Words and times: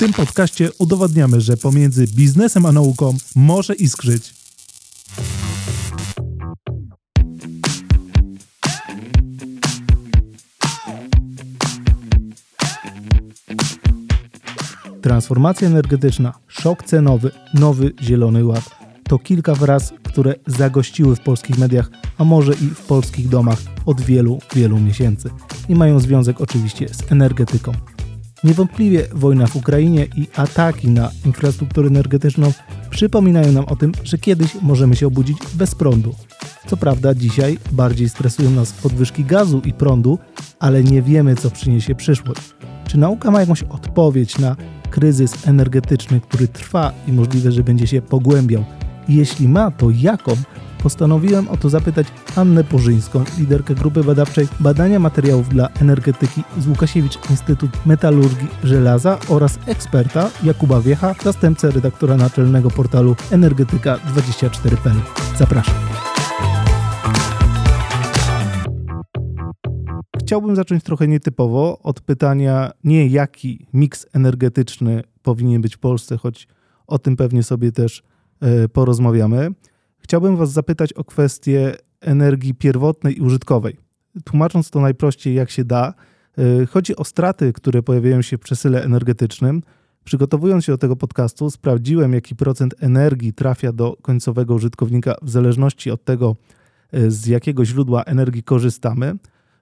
tym 0.00 0.12
podcaście 0.12 0.70
udowadniamy, 0.78 1.40
że 1.40 1.56
pomiędzy 1.56 2.06
biznesem 2.06 2.66
a 2.66 2.72
nauką 2.72 3.16
może 3.36 3.74
iskrzyć. 3.74 4.34
Transformacja 15.02 15.68
energetyczna, 15.68 16.32
szok 16.48 16.82
cenowy, 16.82 17.30
nowy 17.54 17.92
zielony 18.02 18.44
ład 18.44 18.70
to 19.08 19.18
kilka 19.18 19.54
wraz, 19.54 19.92
które 20.02 20.34
zagościły 20.46 21.16
w 21.16 21.20
polskich 21.20 21.58
mediach, 21.58 21.90
a 22.18 22.24
może 22.24 22.52
i 22.52 22.56
w 22.56 22.80
polskich 22.80 23.28
domach 23.28 23.58
od 23.86 24.00
wielu, 24.00 24.38
wielu 24.54 24.78
miesięcy 24.78 25.30
i 25.68 25.74
mają 25.74 26.00
związek 26.00 26.40
oczywiście 26.40 26.88
z 26.88 27.12
energetyką. 27.12 27.72
Niewątpliwie 28.44 29.06
wojna 29.12 29.46
w 29.46 29.56
Ukrainie 29.56 30.06
i 30.16 30.26
ataki 30.36 30.88
na 30.88 31.10
infrastrukturę 31.26 31.88
energetyczną 31.88 32.52
przypominają 32.90 33.52
nam 33.52 33.64
o 33.64 33.76
tym, 33.76 33.92
że 34.04 34.18
kiedyś 34.18 34.54
możemy 34.62 34.96
się 34.96 35.06
obudzić 35.06 35.38
bez 35.54 35.74
prądu. 35.74 36.14
Co 36.66 36.76
prawda 36.76 37.14
dzisiaj 37.14 37.58
bardziej 37.72 38.08
stresują 38.08 38.50
nas 38.50 38.72
podwyżki 38.72 39.24
gazu 39.24 39.62
i 39.64 39.72
prądu, 39.72 40.18
ale 40.58 40.84
nie 40.84 41.02
wiemy 41.02 41.36
co 41.36 41.50
przyniesie 41.50 41.94
przyszłość. 41.94 42.40
Czy 42.88 42.98
nauka 42.98 43.30
ma 43.30 43.40
jakąś 43.40 43.62
odpowiedź 43.62 44.38
na 44.38 44.56
kryzys 44.90 45.46
energetyczny, 45.46 46.20
który 46.20 46.48
trwa 46.48 46.92
i 47.08 47.12
możliwe, 47.12 47.52
że 47.52 47.62
będzie 47.62 47.86
się 47.86 48.02
pogłębiał? 48.02 48.64
Jeśli 49.08 49.48
ma, 49.48 49.70
to 49.70 49.90
jaką? 49.90 50.32
Postanowiłem 50.82 51.48
o 51.48 51.56
to 51.56 51.68
zapytać 51.68 52.06
Annę 52.36 52.64
Porzyńską, 52.64 53.24
liderkę 53.38 53.74
grupy 53.74 54.04
badawczej 54.04 54.48
Badania 54.60 54.98
Materiałów 54.98 55.48
dla 55.48 55.68
Energetyki 55.80 56.42
z 56.58 56.66
Łukasiewicz 56.66 57.30
Instytut 57.30 57.86
Metalurgii 57.86 58.48
Żelaza 58.64 59.18
oraz 59.28 59.58
eksperta 59.66 60.30
Jakuba 60.42 60.80
Wiecha, 60.80 61.14
zastępcę 61.24 61.70
redaktora 61.70 62.16
naczelnego 62.16 62.70
portalu 62.70 63.16
energetyka24.pl. 63.30 64.96
Zapraszam. 65.38 65.74
Chciałbym 70.20 70.56
zacząć 70.56 70.84
trochę 70.84 71.08
nietypowo 71.08 71.78
od 71.82 72.00
pytania 72.00 72.70
nie 72.84 73.06
jaki 73.06 73.66
miks 73.72 74.06
energetyczny 74.12 75.02
powinien 75.22 75.62
być 75.62 75.76
w 75.76 75.78
Polsce, 75.78 76.16
choć 76.16 76.48
o 76.86 76.98
tym 76.98 77.16
pewnie 77.16 77.42
sobie 77.42 77.72
też 77.72 78.02
porozmawiamy. 78.72 79.50
Chciałbym 79.98 80.36
Was 80.36 80.52
zapytać 80.52 80.92
o 80.92 81.04
kwestię 81.04 81.74
energii 82.00 82.54
pierwotnej 82.54 83.18
i 83.18 83.20
użytkowej. 83.20 83.76
Tłumacząc 84.24 84.70
to 84.70 84.80
najprościej 84.80 85.34
jak 85.34 85.50
się 85.50 85.64
da, 85.64 85.94
e, 86.38 86.66
chodzi 86.66 86.96
o 86.96 87.04
straty, 87.04 87.52
które 87.52 87.82
pojawiają 87.82 88.22
się 88.22 88.36
w 88.36 88.40
przesyle 88.40 88.84
energetycznym. 88.84 89.62
Przygotowując 90.04 90.64
się 90.64 90.72
do 90.72 90.78
tego 90.78 90.96
podcastu, 90.96 91.50
sprawdziłem, 91.50 92.12
jaki 92.12 92.36
procent 92.36 92.74
energii 92.80 93.32
trafia 93.32 93.72
do 93.72 93.96
końcowego 94.02 94.54
użytkownika 94.54 95.14
w 95.22 95.30
zależności 95.30 95.90
od 95.90 96.04
tego, 96.04 96.36
e, 96.92 97.10
z 97.10 97.26
jakiego 97.26 97.64
źródła 97.64 98.04
energii 98.04 98.42
korzystamy. 98.42 99.14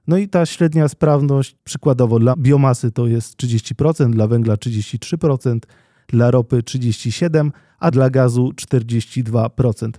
No 0.06 0.16
i 0.16 0.28
ta 0.28 0.46
średnia 0.46 0.88
sprawność 0.88 1.56
przykładowo 1.64 2.18
dla 2.18 2.34
biomasy 2.36 2.92
to 2.92 3.06
jest 3.06 3.36
30%, 3.36 4.10
dla 4.10 4.26
węgla 4.26 4.56
33%, 4.56 5.66
dla 6.08 6.30
ropy 6.30 6.62
37%, 6.62 7.50
a 7.78 7.90
dla 7.90 8.10
gazu 8.10 8.52
42%. 8.56 9.90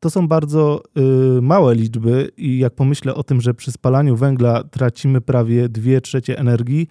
To 0.00 0.10
są 0.10 0.28
bardzo 0.28 0.82
y, 1.38 1.42
małe 1.42 1.74
liczby 1.74 2.30
i 2.36 2.58
jak 2.58 2.74
pomyślę 2.74 3.14
o 3.14 3.22
tym, 3.22 3.40
że 3.40 3.54
przy 3.54 3.72
spalaniu 3.72 4.16
węgla 4.16 4.64
tracimy 4.64 5.20
prawie 5.20 5.68
2 5.68 6.00
trzecie 6.00 6.38
energii, 6.38 6.88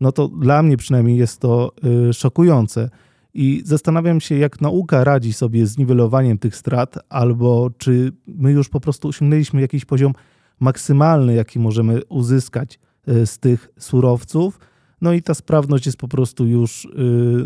no 0.00 0.12
to 0.12 0.28
dla 0.28 0.62
mnie 0.62 0.76
przynajmniej 0.76 1.16
jest 1.16 1.40
to 1.40 1.72
y, 2.08 2.12
szokujące. 2.12 2.90
I 3.34 3.62
zastanawiam 3.64 4.20
się, 4.20 4.38
jak 4.38 4.60
nauka 4.60 5.04
radzi 5.04 5.32
sobie 5.32 5.66
z 5.66 5.78
niwelowaniem 5.78 6.38
tych 6.38 6.56
strat, 6.56 6.98
albo 7.08 7.70
czy 7.78 8.12
my 8.26 8.52
już 8.52 8.68
po 8.68 8.80
prostu 8.80 9.08
osiągnęliśmy 9.08 9.60
jakiś 9.60 9.84
poziom 9.84 10.12
maksymalny, 10.60 11.34
jaki 11.34 11.58
możemy 11.58 12.04
uzyskać 12.04 12.78
y, 13.08 13.26
z 13.26 13.38
tych 13.38 13.68
surowców. 13.78 14.58
No 15.00 15.12
i 15.12 15.22
ta 15.22 15.34
sprawność 15.34 15.86
jest 15.86 15.98
po 15.98 16.08
prostu 16.08 16.46
już 16.46 16.84
y, 16.84 16.88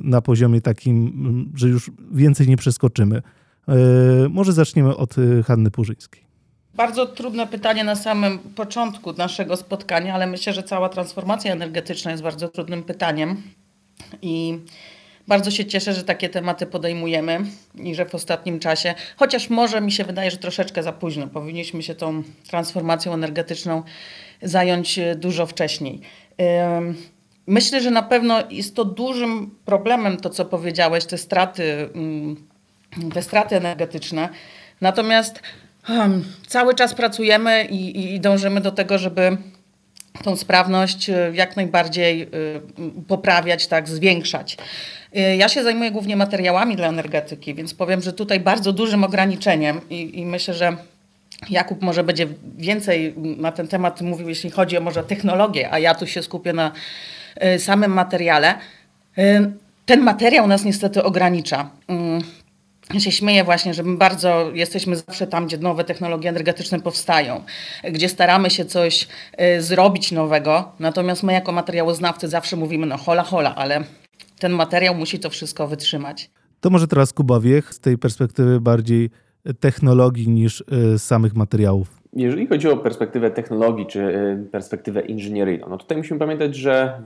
na 0.03 0.21
poziomie 0.21 0.61
takim, 0.61 1.07
mm, 1.07 1.53
że 1.55 1.69
już 1.69 1.91
więcej 2.13 2.49
nie 2.49 2.57
przeskoczymy. 2.57 3.23
Y, 4.27 4.29
może 4.29 4.53
zaczniemy 4.53 4.97
od 4.97 5.15
Hanny 5.47 5.71
Purzyńskiej. 5.71 6.25
Bardzo 6.75 7.07
trudne 7.07 7.47
pytanie 7.47 7.85
na 7.85 7.97
samym 7.97 8.39
początku 8.39 9.13
naszego 9.13 9.57
spotkania, 9.57 10.15
ale 10.15 10.27
myślę, 10.27 10.53
że 10.53 10.63
cała 10.63 10.89
transformacja 10.89 11.53
energetyczna 11.53 12.11
jest 12.11 12.23
bardzo 12.23 12.49
trudnym 12.49 12.83
pytaniem. 12.83 13.43
I 14.23 14.59
bardzo 15.29 15.51
się 15.51 15.65
cieszę, 15.65 15.95
że 15.95 16.05
takie 16.05 16.29
tematy 16.29 16.67
podejmujemy 16.67 17.41
i 17.75 17.95
że 17.95 18.07
w 18.07 18.15
ostatnim 18.15 18.59
czasie, 18.59 18.95
chociaż 19.17 19.51
może 19.51 19.81
mi 19.81 19.93
się 19.93 20.05
wydaje, 20.05 20.31
że 20.31 20.37
troszeczkę 20.37 20.83
za 20.83 20.93
późno, 20.93 21.27
powinniśmy 21.27 21.83
się 21.83 21.95
tą 21.95 22.23
transformacją 22.49 23.15
energetyczną 23.15 23.83
zająć 24.43 25.01
dużo 25.17 25.47
wcześniej. 25.47 26.01
Myślę, 27.47 27.81
że 27.81 27.91
na 27.91 28.03
pewno 28.03 28.43
jest 28.51 28.77
to 28.77 28.85
dużym 28.85 29.51
problemem, 29.65 30.17
to 30.17 30.31
co 30.31 30.45
powiedziałeś, 30.45 31.05
te 31.05 31.19
straty, 31.19 31.89
mm, 31.95 32.37
te 33.15 33.23
straty 33.23 33.57
energetyczne. 33.57 34.29
Natomiast 34.81 35.43
hmm, 35.83 36.25
cały 36.47 36.75
czas 36.75 36.95
pracujemy 36.95 37.65
i, 37.65 38.15
i 38.15 38.21
dążymy 38.21 38.61
do 38.61 38.73
tego, 38.73 38.99
żeby 38.99 39.37
tą 40.23 40.37
sprawność 40.37 41.11
e, 41.11 41.31
jak 41.35 41.57
najbardziej 41.57 42.23
e, 42.23 42.29
poprawiać, 43.09 43.67
tak, 43.67 43.89
zwiększać. 43.89 44.57
E, 45.15 45.37
ja 45.37 45.49
się 45.49 45.63
zajmuję 45.63 45.91
głównie 45.91 46.17
materiałami 46.17 46.77
dla 46.77 46.89
energetyki, 46.89 47.55
więc 47.55 47.75
powiem, 47.75 48.01
że 48.01 48.13
tutaj 48.13 48.41
bardzo 48.41 48.73
dużym 48.73 49.05
ograniczeniem 49.05 49.81
i, 49.91 50.19
i 50.19 50.27
myślę, 50.27 50.55
że 50.55 50.77
Jakub 51.51 51.83
może 51.83 52.05
będzie 52.05 52.27
więcej 52.57 53.15
na 53.17 53.53
ten 53.53 53.69
temat 53.69 54.01
mówił, 54.01 54.29
jeśli 54.29 54.51
chodzi 54.51 54.79
o 54.79 54.81
może 54.81 55.05
technologię, 55.05 55.73
a 55.73 55.79
ja 55.79 55.95
tu 55.95 56.07
się 56.07 56.23
skupię 56.23 56.53
na 56.53 56.73
samym 57.59 57.93
materiale. 57.93 58.55
Ten 59.87 60.01
materiał 60.01 60.47
nas 60.47 60.65
niestety 60.65 61.03
ogranicza. 61.03 61.71
Mm, 61.89 62.23
ja 62.95 63.01
się 63.01 63.13
śmieję 63.13 63.45
właśnie, 63.45 63.75
że 63.75 63.83
my 63.83 63.97
bardzo 63.97 64.51
jesteśmy 64.55 64.97
zawsze 64.97 65.27
tam, 65.27 65.47
gdzie 65.47 65.59
nowe 65.59 65.85
technologie 65.85 66.29
energetyczne 66.29 66.81
powstają, 66.81 67.43
gdzie 67.93 68.09
staramy 68.09 68.51
się 68.51 68.65
coś 68.65 69.09
y, 69.59 69.63
zrobić 69.63 70.13
nowego, 70.13 70.73
natomiast 70.79 71.23
my 71.23 71.33
jako 71.33 71.53
materiałoznawcy 71.53 72.29
zawsze 72.29 72.57
mówimy, 72.57 72.87
no 72.87 72.97
hola, 72.97 73.23
hola, 73.23 73.55
ale 73.55 73.85
ten 74.39 74.53
materiał 74.53 74.95
musi 74.95 75.19
to 75.19 75.31
wszystko 75.31 75.69
wytrzymać. 75.69 76.31
To 76.61 76.71
może 76.71 76.89
teraz 76.89 77.13
Kuba 77.13 77.41
Wiech 77.41 77.75
z 77.75 77.81
tej 77.81 77.99
perspektywy 77.99 78.61
bardziej 78.61 79.11
technologii 79.61 80.29
niż 80.29 80.65
y, 80.95 80.99
samych 80.99 81.35
materiałów. 81.35 82.04
Jeżeli 82.17 82.47
chodzi 82.47 82.69
o 82.69 82.77
perspektywę 82.77 83.31
technologii 83.31 83.87
czy 83.87 84.01
y, 84.01 84.51
perspektywę 84.53 85.01
inżynieryjną, 85.01 85.67
no 85.69 85.79
tutaj 85.79 85.99
musimy 85.99 86.21
pamiętać, 86.21 86.57
że 86.57 87.03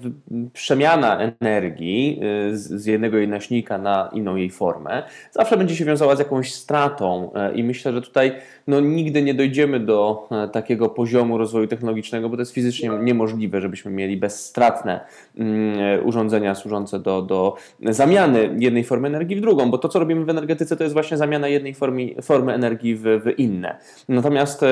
przemiana 0.53 1.19
energii 1.41 2.21
y, 2.53 2.57
z 2.59 2.87
jednego 2.87 3.17
jej 3.17 3.29
nośnika 3.29 3.79
na 3.79 4.11
inną 4.13 4.37
jej 4.37 4.51
formę 4.51 5.03
zawsze 5.31 5.57
będzie 5.57 5.77
się 5.77 5.85
wiązała 5.85 6.17
z 6.17 6.19
jakąś 6.19 6.55
stratą 6.55 7.31
y, 7.53 7.55
i 7.55 7.65
myślę, 7.65 7.93
że 7.93 8.03
tutaj 8.03 8.33
no, 8.69 8.81
nigdy 8.81 9.23
nie 9.23 9.35
dojdziemy 9.35 9.81
do 9.81 10.29
takiego 10.53 10.89
poziomu 10.89 11.39
rozwoju 11.39 11.67
technologicznego, 11.67 12.29
bo 12.29 12.37
to 12.37 12.43
jest 12.43 12.53
fizycznie 12.53 12.91
niemożliwe, 13.03 13.61
żebyśmy 13.61 13.91
mieli 13.91 14.17
bezstratne 14.17 15.01
mm, 15.37 16.07
urządzenia 16.07 16.55
służące 16.55 17.01
do, 17.01 17.23
do 17.23 17.57
zamiany 17.83 18.57
jednej 18.59 18.85
formy 18.85 19.09
energii 19.09 19.37
w 19.37 19.41
drugą, 19.41 19.71
bo 19.71 19.79
to, 19.79 19.89
co 19.89 19.99
robimy 19.99 20.25
w 20.25 20.31
energetyce, 20.31 20.77
to 20.77 20.83
jest 20.83 20.95
właśnie 20.95 21.17
zamiana 21.17 21.49
jednej 21.49 21.75
formy, 21.75 22.23
formy 22.23 22.55
energii 22.55 22.95
w, 22.95 23.03
w 23.03 23.39
inne. 23.39 23.77
Natomiast 24.09 24.65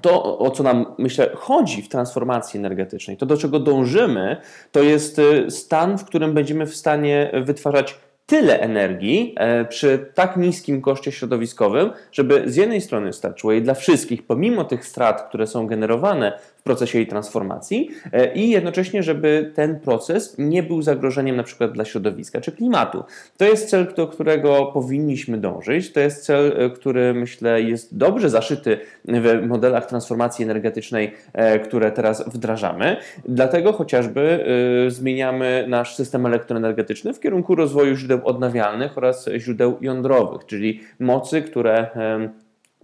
to, 0.00 0.38
o 0.38 0.50
co 0.50 0.62
nam, 0.62 0.86
myślę, 0.98 1.30
chodzi 1.34 1.82
w 1.82 1.88
transformacji 1.88 2.58
energetycznej, 2.58 3.16
to 3.16 3.26
do 3.26 3.36
czego 3.36 3.60
dążymy, 3.60 4.36
to 4.72 4.82
jest 4.82 5.20
stan, 5.48 5.98
w 5.98 6.04
którym 6.04 6.34
będziemy 6.34 6.66
w 6.66 6.76
stanie 6.76 7.30
wytwarzać 7.44 7.98
tyle 8.26 8.60
energii 8.60 9.34
e, 9.36 9.64
przy 9.64 10.10
tak 10.14 10.36
niskim 10.36 10.80
koszcie 10.80 11.12
środowiskowym, 11.12 11.90
żeby 12.12 12.42
z 12.46 12.56
jednej 12.56 12.80
strony 12.80 13.12
starczyło 13.12 13.52
jej 13.52 13.62
dla 13.62 13.74
wszystkich, 13.74 14.26
pomimo 14.26 14.64
tych 14.64 14.86
strat, 14.86 15.28
które 15.28 15.46
są 15.46 15.66
generowane 15.66 16.38
procesie 16.64 16.98
jej 16.98 17.06
transformacji 17.06 17.90
e, 18.12 18.34
i 18.34 18.50
jednocześnie, 18.50 19.02
żeby 19.02 19.52
ten 19.54 19.80
proces 19.80 20.34
nie 20.38 20.62
był 20.62 20.82
zagrożeniem 20.82 21.36
na 21.36 21.42
przykład 21.42 21.72
dla 21.72 21.84
środowiska 21.84 22.40
czy 22.40 22.52
klimatu. 22.52 23.04
To 23.36 23.44
jest 23.44 23.70
cel, 23.70 23.94
do 23.96 24.06
którego 24.06 24.66
powinniśmy 24.66 25.38
dążyć. 25.38 25.92
To 25.92 26.00
jest 26.00 26.24
cel, 26.24 26.52
e, 26.56 26.70
który 26.70 27.14
myślę 27.14 27.62
jest 27.62 27.96
dobrze 27.96 28.30
zaszyty 28.30 28.78
w 29.04 29.46
modelach 29.46 29.86
transformacji 29.86 30.44
energetycznej, 30.44 31.12
e, 31.32 31.58
które 31.58 31.92
teraz 31.92 32.28
wdrażamy. 32.28 32.96
Dlatego 33.28 33.72
chociażby 33.72 34.44
zmieniamy 34.88 35.64
nasz 35.68 35.96
system 35.96 36.26
elektroenergetyczny 36.26 37.14
w 37.14 37.20
kierunku 37.20 37.54
rozwoju 37.54 37.96
źródeł 37.96 38.20
odnawialnych 38.24 38.98
oraz 38.98 39.28
źródeł 39.38 39.76
jądrowych, 39.80 40.46
czyli 40.46 40.80
mocy, 41.00 41.42
które 41.42 41.90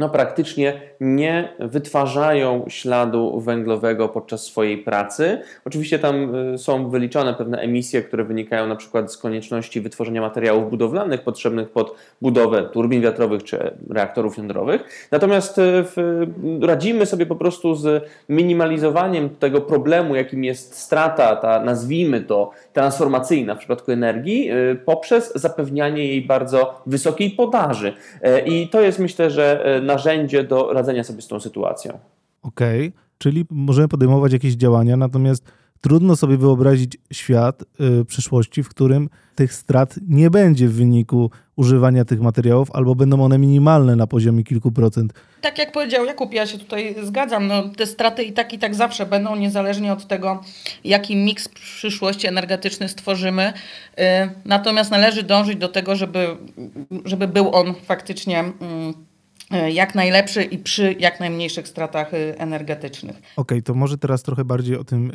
no, 0.01 0.09
praktycznie 0.09 0.81
nie 1.01 1.49
wytwarzają 1.59 2.65
śladu 2.69 3.41
węglowego 3.41 4.09
podczas 4.09 4.45
swojej 4.45 4.79
pracy. 4.79 5.43
Oczywiście 5.65 5.99
tam 5.99 6.35
y, 6.55 6.59
są 6.59 6.91
wyliczone 6.91 7.35
pewne 7.35 7.59
emisje, 7.59 8.03
które 8.03 8.25
wynikają 8.25 8.67
na 8.67 8.77
przykład 8.77 9.13
z 9.13 9.17
konieczności 9.17 9.81
wytworzenia 9.81 10.21
materiałów 10.21 10.71
budowlanych 10.71 11.23
potrzebnych 11.23 11.71
pod 11.71 11.95
budowę 12.23 12.63
turbin 12.73 13.03
wiatrowych 13.03 13.45
czy 13.45 13.71
reaktorów 13.91 14.37
jądrowych. 14.37 15.09
Natomiast 15.11 15.59
y, 15.59 15.63
w, 15.65 16.27
radzimy 16.63 17.07
sobie 17.07 17.27
po 17.27 17.37
prostu 17.37 17.75
z 17.75 18.05
minimalizowaniem 18.29 19.31
tego 19.31 19.61
problemu, 19.61 20.15
jakim 20.15 20.45
jest 20.45 20.79
strata, 20.79 21.37
ta 21.37 21.63
nazwijmy 21.65 22.21
to 22.21 22.51
transformacyjna 22.73 23.55
w 23.55 23.59
przypadku 23.59 23.93
energii, 23.93 24.51
y, 24.53 24.77
poprzez 24.85 25.33
zapewnianie 25.35 26.07
jej 26.07 26.23
bardzo 26.23 26.83
wysokiej 26.87 27.31
podaży. 27.31 27.93
I 28.47 28.69
to 28.69 28.81
jest 28.81 28.99
myślę, 28.99 29.31
że 29.31 29.81
narzędzie 29.93 30.45
do 30.45 30.73
radzenia 30.73 31.05
sobie 31.05 31.23
z 31.23 31.29
tą 31.29 31.41
sytuacją. 31.41 31.99
Okej, 32.43 32.89
okay. 32.89 33.01
czyli 33.19 33.47
możemy 33.51 33.89
podejmować 33.89 34.33
jakieś 34.33 34.55
działania, 34.55 34.97
natomiast 34.97 35.45
trudno 35.81 36.17
sobie 36.17 36.37
wyobrazić 36.37 36.99
świat 37.13 37.63
y, 37.63 38.05
przyszłości, 38.05 38.63
w 38.63 38.69
którym 38.69 39.09
tych 39.35 39.55
strat 39.55 39.95
nie 40.09 40.31
będzie 40.31 40.69
w 40.69 40.73
wyniku 40.73 41.31
używania 41.57 42.05
tych 42.05 42.21
materiałów, 42.21 42.69
albo 42.73 42.95
będą 42.95 43.25
one 43.25 43.39
minimalne 43.39 43.97
na 43.97 44.07
poziomie 44.07 44.45
kilku 44.45 44.73
procent. 44.73 45.13
Tak 45.41 45.59
jak 45.59 45.73
powiedział 45.73 46.05
Jakub, 46.05 46.33
ja 46.33 46.47
się 46.47 46.59
tutaj 46.59 46.97
zgadzam. 47.03 47.47
No, 47.47 47.69
te 47.69 47.87
straty 47.87 48.23
i 48.23 48.33
tak 48.33 48.53
i 48.53 48.59
tak 48.59 48.75
zawsze 48.75 49.07
będą, 49.07 49.37
niezależnie 49.37 49.93
od 49.93 50.07
tego, 50.07 50.43
jaki 50.85 51.17
miks 51.17 51.49
przyszłości 51.49 52.27
energetyczny 52.27 52.89
stworzymy. 52.89 53.53
Y, 53.53 54.03
natomiast 54.45 54.91
należy 54.91 55.23
dążyć 55.23 55.57
do 55.57 55.69
tego, 55.69 55.97
żeby, 55.97 56.37
żeby 57.05 57.29
był 57.29 57.55
on 57.55 57.75
faktycznie. 57.85 58.45
E, 59.51 59.71
jak 59.71 59.95
najlepszy 59.95 60.43
i 60.43 60.59
przy 60.59 60.97
jak 60.99 61.21
najmniejszych 61.21 61.69
stratach 61.69 62.15
y, 62.15 62.39
energetycznych. 62.39 63.17
Okej, 63.17 63.33
okay, 63.37 63.63
to 63.63 63.75
może 63.75 63.99
teraz 63.99 64.23
trochę 64.23 64.45
bardziej 64.45 64.77
o 64.77 64.85
tym 64.85 65.11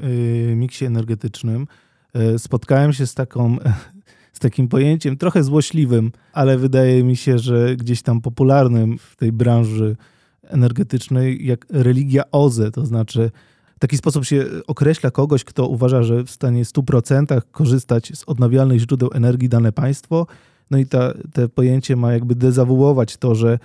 y, 0.51 0.55
miksie 0.55 0.85
energetycznym. 0.85 1.67
E, 2.13 2.39
spotkałem 2.39 2.93
się 2.93 3.07
z 3.07 3.13
taką 3.13 3.57
z 4.33 4.39
takim 4.39 4.67
pojęciem 4.67 5.17
trochę 5.17 5.43
złośliwym, 5.43 6.11
ale 6.33 6.57
wydaje 6.57 7.03
mi 7.03 7.15
się, 7.15 7.39
że 7.39 7.75
gdzieś 7.75 8.01
tam 8.01 8.21
popularnym 8.21 8.97
w 8.97 9.15
tej 9.15 9.31
branży 9.31 9.95
energetycznej, 10.43 11.45
jak 11.45 11.65
religia 11.69 12.23
OZE, 12.31 12.71
to 12.71 12.85
znaczy 12.85 13.31
w 13.75 13.79
taki 13.79 13.97
sposób 13.97 14.25
się 14.25 14.45
określa 14.67 15.11
kogoś, 15.11 15.43
kto 15.43 15.67
uważa, 15.67 16.03
że 16.03 16.23
w 16.23 16.31
stanie 16.31 16.63
100% 16.63 17.41
korzystać 17.51 18.11
z 18.15 18.23
odnawialnych 18.23 18.79
źródeł 18.79 19.09
energii 19.13 19.49
dane 19.49 19.71
państwo. 19.71 20.27
No 20.71 20.77
i 20.77 20.85
ta, 20.85 21.13
te 21.33 21.49
pojęcie 21.49 21.95
ma 21.95 22.13
jakby 22.13 22.35
dezawuować 22.35 23.17
to, 23.17 23.35
że 23.35 23.59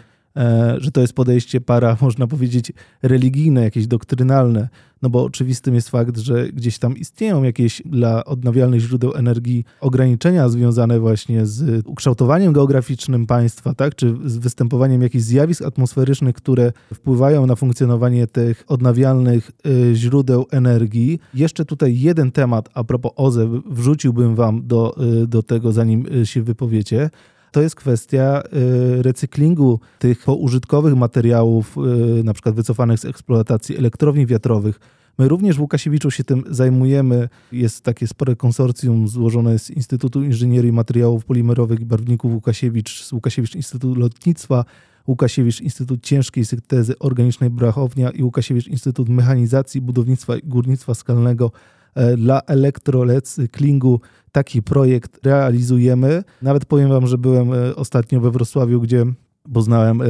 że 0.78 0.90
to 0.90 1.00
jest 1.00 1.12
podejście 1.12 1.60
para, 1.60 1.96
można 2.00 2.26
powiedzieć, 2.26 2.72
religijne, 3.02 3.62
jakieś 3.62 3.86
doktrynalne, 3.86 4.68
no 5.02 5.10
bo 5.10 5.24
oczywistym 5.24 5.74
jest 5.74 5.88
fakt, 5.88 6.18
że 6.18 6.48
gdzieś 6.48 6.78
tam 6.78 6.96
istnieją 6.96 7.42
jakieś 7.42 7.82
dla 7.84 8.24
odnawialnych 8.24 8.80
źródeł 8.80 9.12
energii 9.14 9.64
ograniczenia 9.80 10.48
związane 10.48 11.00
właśnie 11.00 11.46
z 11.46 11.86
ukształtowaniem 11.86 12.52
geograficznym 12.52 13.26
państwa, 13.26 13.74
tak, 13.74 13.94
czy 13.94 14.16
z 14.24 14.38
występowaniem 14.38 15.02
jakichś 15.02 15.24
zjawisk 15.24 15.62
atmosferycznych, 15.62 16.34
które 16.34 16.72
wpływają 16.94 17.46
na 17.46 17.56
funkcjonowanie 17.56 18.26
tych 18.26 18.64
odnawialnych 18.66 19.50
y, 19.66 19.92
źródeł 19.94 20.46
energii. 20.50 21.20
Jeszcze 21.34 21.64
tutaj 21.64 22.00
jeden 22.00 22.32
temat 22.32 22.68
a 22.74 22.84
propos 22.84 23.12
OZE 23.16 23.48
wrzuciłbym 23.66 24.34
wam 24.34 24.66
do, 24.66 24.96
y, 25.22 25.26
do 25.26 25.42
tego, 25.42 25.72
zanim 25.72 26.06
y, 26.14 26.26
się 26.26 26.42
wypowiecie 26.42 27.10
to 27.52 27.62
jest 27.62 27.74
kwestia 27.74 28.42
y, 28.98 29.02
recyklingu 29.02 29.80
tych 29.98 30.28
użytkowych 30.28 30.96
materiałów, 30.96 31.76
y, 32.20 32.24
na 32.24 32.32
przykład 32.32 32.54
wycofanych 32.54 32.98
z 33.00 33.04
eksploatacji 33.04 33.76
elektrowni 33.76 34.26
wiatrowych. 34.26 34.80
My 35.18 35.28
również 35.28 35.56
w 35.56 35.60
Łukasiewiczu 35.60 36.10
się 36.10 36.24
tym 36.24 36.44
zajmujemy. 36.50 37.28
Jest 37.52 37.84
takie 37.84 38.06
spore 38.06 38.36
konsorcjum 38.36 39.08
złożone 39.08 39.58
z 39.58 39.70
Instytutu 39.70 40.22
Inżynierii 40.22 40.72
Materiałów 40.72 41.24
Polimerowych 41.24 41.80
i 41.80 41.84
Barwników 41.84 42.32
Łukasiewicz, 42.32 43.04
z 43.04 43.12
Łukasiewicz 43.12 43.54
Instytutu 43.54 44.00
Lotnictwa, 44.00 44.64
Łukasiewicz 45.08 45.60
Instytut 45.60 46.02
Ciężkiej 46.02 46.44
Syntezy 46.44 46.98
Organicznej 46.98 47.50
Brachownia 47.50 48.10
i 48.10 48.22
Łukasiewicz 48.22 48.66
Instytut 48.66 49.08
Mechanizacji, 49.08 49.80
Budownictwa 49.80 50.36
i 50.36 50.42
Górnictwa 50.42 50.94
Skalnego 50.94 51.52
dla 52.16 52.40
elektrorecyklingu 52.46 54.00
taki 54.32 54.62
projekt 54.62 55.26
realizujemy. 55.26 56.24
Nawet 56.42 56.64
powiem 56.64 56.88
Wam, 56.88 57.06
że 57.06 57.18
byłem 57.18 57.52
e, 57.52 57.76
ostatnio 57.76 58.20
we 58.20 58.30
Wrocławiu, 58.30 58.80
gdzie 58.80 59.06
poznałem 59.52 60.02
e, 60.02 60.06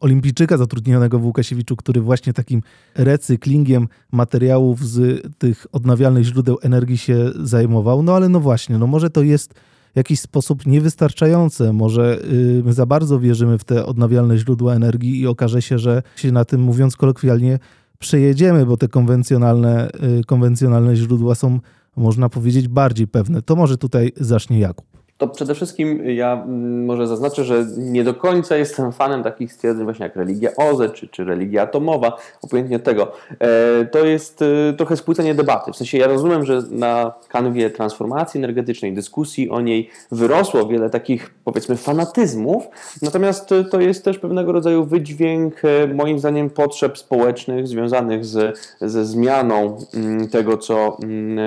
olimpijczyka 0.00 0.56
zatrudnionego 0.56 1.18
w 1.18 1.24
Łukasiewiczu, 1.24 1.76
który 1.76 2.00
właśnie 2.00 2.32
takim 2.32 2.62
recyklingiem 2.94 3.88
materiałów 4.12 4.86
z 4.86 5.22
tych 5.38 5.66
odnawialnych 5.72 6.24
źródeł 6.24 6.58
energii 6.62 6.98
się 6.98 7.30
zajmował. 7.42 8.02
No 8.02 8.16
ale 8.16 8.28
no 8.28 8.40
właśnie, 8.40 8.78
no 8.78 8.86
może 8.86 9.10
to 9.10 9.22
jest 9.22 9.54
w 9.94 9.96
jakiś 9.96 10.20
sposób 10.20 10.66
niewystarczające. 10.66 11.72
Może 11.72 12.18
y, 12.24 12.62
my 12.64 12.72
za 12.72 12.86
bardzo 12.86 13.20
wierzymy 13.20 13.58
w 13.58 13.64
te 13.64 13.86
odnawialne 13.86 14.38
źródła 14.38 14.74
energii 14.74 15.20
i 15.20 15.26
okaże 15.26 15.62
się, 15.62 15.78
że 15.78 16.02
się 16.16 16.32
na 16.32 16.44
tym, 16.44 16.60
mówiąc 16.60 16.96
kolokwialnie, 16.96 17.58
przejedziemy, 18.00 18.66
bo 18.66 18.76
te 18.76 18.88
konwencjonalne, 18.88 19.90
y, 20.20 20.24
konwencjonalne 20.24 20.96
źródła 20.96 21.34
są, 21.34 21.60
można 21.96 22.28
powiedzieć, 22.28 22.68
bardziej 22.68 23.08
pewne. 23.08 23.42
To 23.42 23.56
może 23.56 23.78
tutaj 23.78 24.12
zacznie 24.16 24.58
Jakub 24.58 24.99
to 25.20 25.28
przede 25.28 25.54
wszystkim 25.54 26.10
ja 26.10 26.32
mm, 26.32 26.84
może 26.84 27.06
zaznaczę, 27.06 27.44
że 27.44 27.66
nie 27.76 28.04
do 28.04 28.14
końca 28.14 28.56
jestem 28.56 28.92
fanem 28.92 29.22
takich 29.22 29.52
stwierdzeń 29.52 29.84
właśnie 29.84 30.04
jak 30.04 30.16
religia 30.16 30.50
OZE 30.56 30.90
czy, 30.90 31.08
czy 31.08 31.24
religia 31.24 31.62
atomowa, 31.62 32.16
obojętnie 32.42 32.78
tego. 32.78 33.12
E, 33.40 33.84
to 33.84 34.06
jest 34.06 34.42
e, 34.42 34.72
trochę 34.72 34.96
spłycenie 34.96 35.34
debaty. 35.34 35.72
W 35.72 35.76
sensie 35.76 35.98
ja 35.98 36.06
rozumiem, 36.06 36.44
że 36.44 36.62
na 36.70 37.12
kanwie 37.28 37.70
transformacji 37.70 38.38
energetycznej, 38.38 38.92
dyskusji 38.92 39.50
o 39.50 39.60
niej 39.60 39.90
wyrosło 40.12 40.66
wiele 40.66 40.90
takich 40.90 41.34
powiedzmy 41.44 41.76
fanatyzmów, 41.76 42.64
natomiast 43.02 43.48
to 43.70 43.80
jest 43.80 44.04
też 44.04 44.18
pewnego 44.18 44.52
rodzaju 44.52 44.84
wydźwięk 44.84 45.54
e, 45.64 45.86
moim 45.94 46.18
zdaniem 46.18 46.50
potrzeb 46.50 46.98
społecznych 46.98 47.68
związanych 47.68 48.24
z, 48.24 48.58
ze 48.80 49.04
zmianą 49.04 49.78
mm, 49.94 50.28
tego, 50.28 50.56
co 50.56 50.96
mm, 51.02 51.38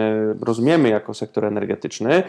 rozumiemy 0.41 0.89
jako 0.89 1.13
sektor 1.13 1.45
energetyczny 1.45 2.23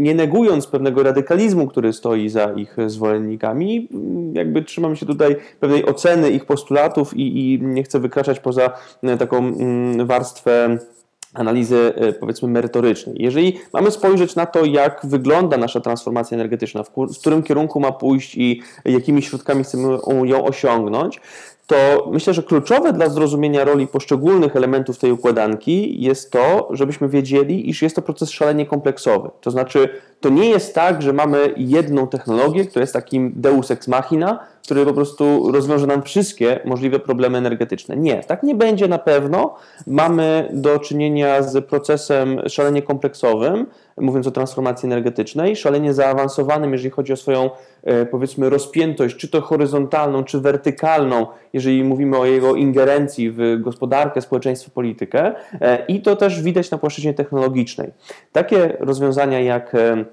nie 0.00 0.14
negując 0.14 0.66
pewnego 0.66 1.02
radykalizmu, 1.02 1.66
który 1.66 1.92
stoi 1.92 2.28
za 2.28 2.52
ich 2.52 2.76
zwolennikami, 2.86 3.88
jakby 4.32 4.62
trzymam 4.62 4.96
się 4.96 5.06
tutaj 5.06 5.36
pewnej 5.60 5.86
oceny 5.86 6.30
ich 6.30 6.44
postulatów 6.44 7.16
i, 7.16 7.54
i 7.54 7.62
nie 7.62 7.82
chcę 7.82 8.00
wykraczać 8.00 8.40
poza 8.40 8.72
e, 9.02 9.16
taką 9.16 9.38
mm, 9.38 10.06
warstwę 10.06 10.78
analizy 11.34 11.92
e, 11.96 12.12
powiedzmy 12.12 12.48
merytorycznej. 12.48 13.16
Jeżeli 13.18 13.58
mamy 13.72 13.90
spojrzeć 13.90 14.36
na 14.36 14.46
to, 14.46 14.64
jak 14.64 15.00
wygląda 15.04 15.56
nasza 15.56 15.80
transformacja 15.80 16.34
energetyczna, 16.34 16.82
w, 16.82 16.90
którym 17.20 17.42
kierunku 17.42 17.80
ma 17.80 17.92
pójść 17.92 18.36
i 18.36 18.62
jakimi 18.84 19.22
środkami 19.22 19.64
chcemy 19.64 19.98
ją 20.24 20.44
osiągnąć, 20.44 21.20
to 21.70 22.08
myślę, 22.12 22.34
że 22.34 22.42
kluczowe 22.42 22.92
dla 22.92 23.08
zrozumienia 23.08 23.64
roli 23.64 23.86
poszczególnych 23.86 24.56
elementów 24.56 24.98
tej 24.98 25.12
układanki 25.12 26.02
jest 26.02 26.30
to, 26.30 26.68
żebyśmy 26.70 27.08
wiedzieli, 27.08 27.70
iż 27.70 27.82
jest 27.82 27.96
to 27.96 28.02
proces 28.02 28.30
szalenie 28.30 28.66
kompleksowy. 28.66 29.30
To 29.40 29.50
znaczy, 29.50 29.88
to 30.20 30.28
nie 30.28 30.50
jest 30.50 30.74
tak, 30.74 31.02
że 31.02 31.12
mamy 31.12 31.54
jedną 31.56 32.06
technologię, 32.06 32.64
która 32.64 32.80
jest 32.80 32.92
takim 32.92 33.32
deus 33.36 33.70
ex 33.70 33.88
machina, 33.88 34.38
który 34.70 34.84
po 34.84 34.92
prostu 34.92 35.52
rozwiąże 35.52 35.86
nam 35.86 36.02
wszystkie 36.02 36.60
możliwe 36.64 36.98
problemy 36.98 37.38
energetyczne. 37.38 37.96
Nie, 37.96 38.24
tak 38.24 38.42
nie 38.42 38.54
będzie 38.54 38.88
na 38.88 38.98
pewno. 38.98 39.54
Mamy 39.86 40.48
do 40.52 40.78
czynienia 40.78 41.42
z 41.42 41.66
procesem 41.66 42.40
szalenie 42.48 42.82
kompleksowym, 42.82 43.66
mówiąc 43.96 44.26
o 44.26 44.30
transformacji 44.30 44.86
energetycznej, 44.86 45.56
szalenie 45.56 45.94
zaawansowanym, 45.94 46.72
jeżeli 46.72 46.90
chodzi 46.90 47.12
o 47.12 47.16
swoją, 47.16 47.50
e, 47.82 48.06
powiedzmy, 48.06 48.50
rozpiętość, 48.50 49.16
czy 49.16 49.28
to 49.28 49.40
horyzontalną, 49.40 50.24
czy 50.24 50.40
wertykalną, 50.40 51.26
jeżeli 51.52 51.84
mówimy 51.84 52.18
o 52.18 52.26
jego 52.26 52.54
ingerencji 52.54 53.30
w 53.30 53.56
gospodarkę, 53.60 54.20
społeczeństwo, 54.20 54.70
politykę. 54.74 55.34
E, 55.60 55.86
I 55.86 56.02
to 56.02 56.16
też 56.16 56.42
widać 56.42 56.70
na 56.70 56.78
płaszczyźnie 56.78 57.14
technologicznej. 57.14 57.92
Takie 58.32 58.76
rozwiązania 58.80 59.40
jak 59.40 59.74
e, 59.74 60.04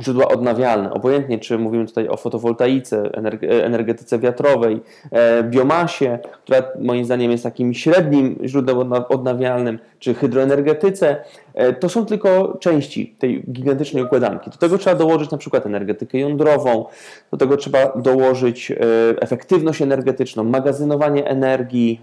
źródła 0.00 0.28
odnawialne, 0.28 0.92
obojętnie 0.92 1.38
czy 1.38 1.58
mówimy 1.58 1.86
tutaj 1.86 2.08
o 2.08 2.16
fotowoltaice, 2.16 3.10
energetyce 3.64 4.18
wiatrowej, 4.18 4.80
biomasie, 5.42 6.18
która 6.44 6.62
moim 6.80 7.04
zdaniem 7.04 7.30
jest 7.30 7.44
takim 7.44 7.74
średnim 7.74 8.38
źródłem 8.44 8.92
odnawialnym, 8.92 9.78
czy 9.98 10.14
hydroenergetyce, 10.14 11.16
e, 11.51 11.51
to 11.80 11.88
są 11.88 12.06
tylko 12.06 12.56
części 12.60 13.16
tej 13.18 13.44
gigantycznej 13.52 14.04
układanki. 14.04 14.50
Do 14.50 14.56
tego 14.56 14.78
trzeba 14.78 14.96
dołożyć 14.96 15.30
na 15.30 15.38
przykład 15.38 15.66
energetykę 15.66 16.18
jądrową, 16.18 16.84
do 17.30 17.36
tego 17.36 17.56
trzeba 17.56 17.92
dołożyć 17.96 18.70
e, 18.70 18.76
efektywność 19.20 19.82
energetyczną, 19.82 20.44
magazynowanie 20.44 21.26
energii, 21.26 22.00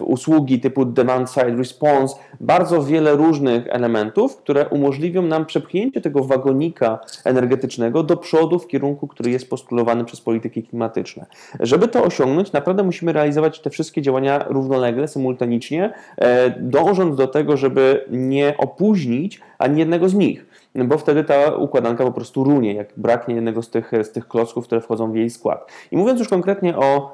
usługi 0.00 0.60
typu 0.60 0.84
demand 0.84 1.30
side 1.30 1.56
response, 1.56 2.16
bardzo 2.40 2.82
wiele 2.82 3.16
różnych 3.16 3.66
elementów, 3.68 4.36
które 4.36 4.68
umożliwią 4.68 5.22
nam 5.22 5.46
przepchnięcie 5.46 6.00
tego 6.00 6.24
wagonika 6.24 6.98
energetycznego 7.24 8.02
do 8.02 8.16
przodu 8.16 8.58
w 8.58 8.66
kierunku, 8.66 9.08
który 9.08 9.30
jest 9.30 9.50
postulowany 9.50 10.04
przez 10.04 10.20
polityki 10.20 10.62
klimatyczne. 10.62 11.26
Żeby 11.60 11.88
to 11.88 12.04
osiągnąć, 12.04 12.52
naprawdę 12.52 12.82
musimy 12.82 13.12
realizować 13.12 13.60
te 13.60 13.70
wszystkie 13.70 14.02
działania 14.02 14.44
równolegle, 14.48 15.08
symultanicznie, 15.08 15.92
e, 16.18 16.50
dążąc 16.60 17.16
do 17.16 17.26
tego, 17.26 17.56
żeby 17.56 18.04
nie 18.10 18.54
opóźnić 18.72 19.40
ani 19.58 19.78
jednego 19.78 20.08
z 20.08 20.14
nich 20.14 20.46
bo 20.74 20.98
wtedy 20.98 21.24
ta 21.24 21.56
układanka 21.56 22.04
po 22.04 22.12
prostu 22.12 22.44
runie, 22.44 22.74
jak 22.74 22.88
braknie 22.96 23.34
jednego 23.34 23.62
z 23.62 23.70
tych, 23.70 23.92
z 24.02 24.12
tych 24.12 24.28
klocków, 24.28 24.64
które 24.64 24.80
wchodzą 24.80 25.12
w 25.12 25.16
jej 25.16 25.30
skład. 25.30 25.72
I 25.90 25.96
mówiąc 25.96 26.18
już 26.18 26.28
konkretnie 26.28 26.76
o 26.76 27.12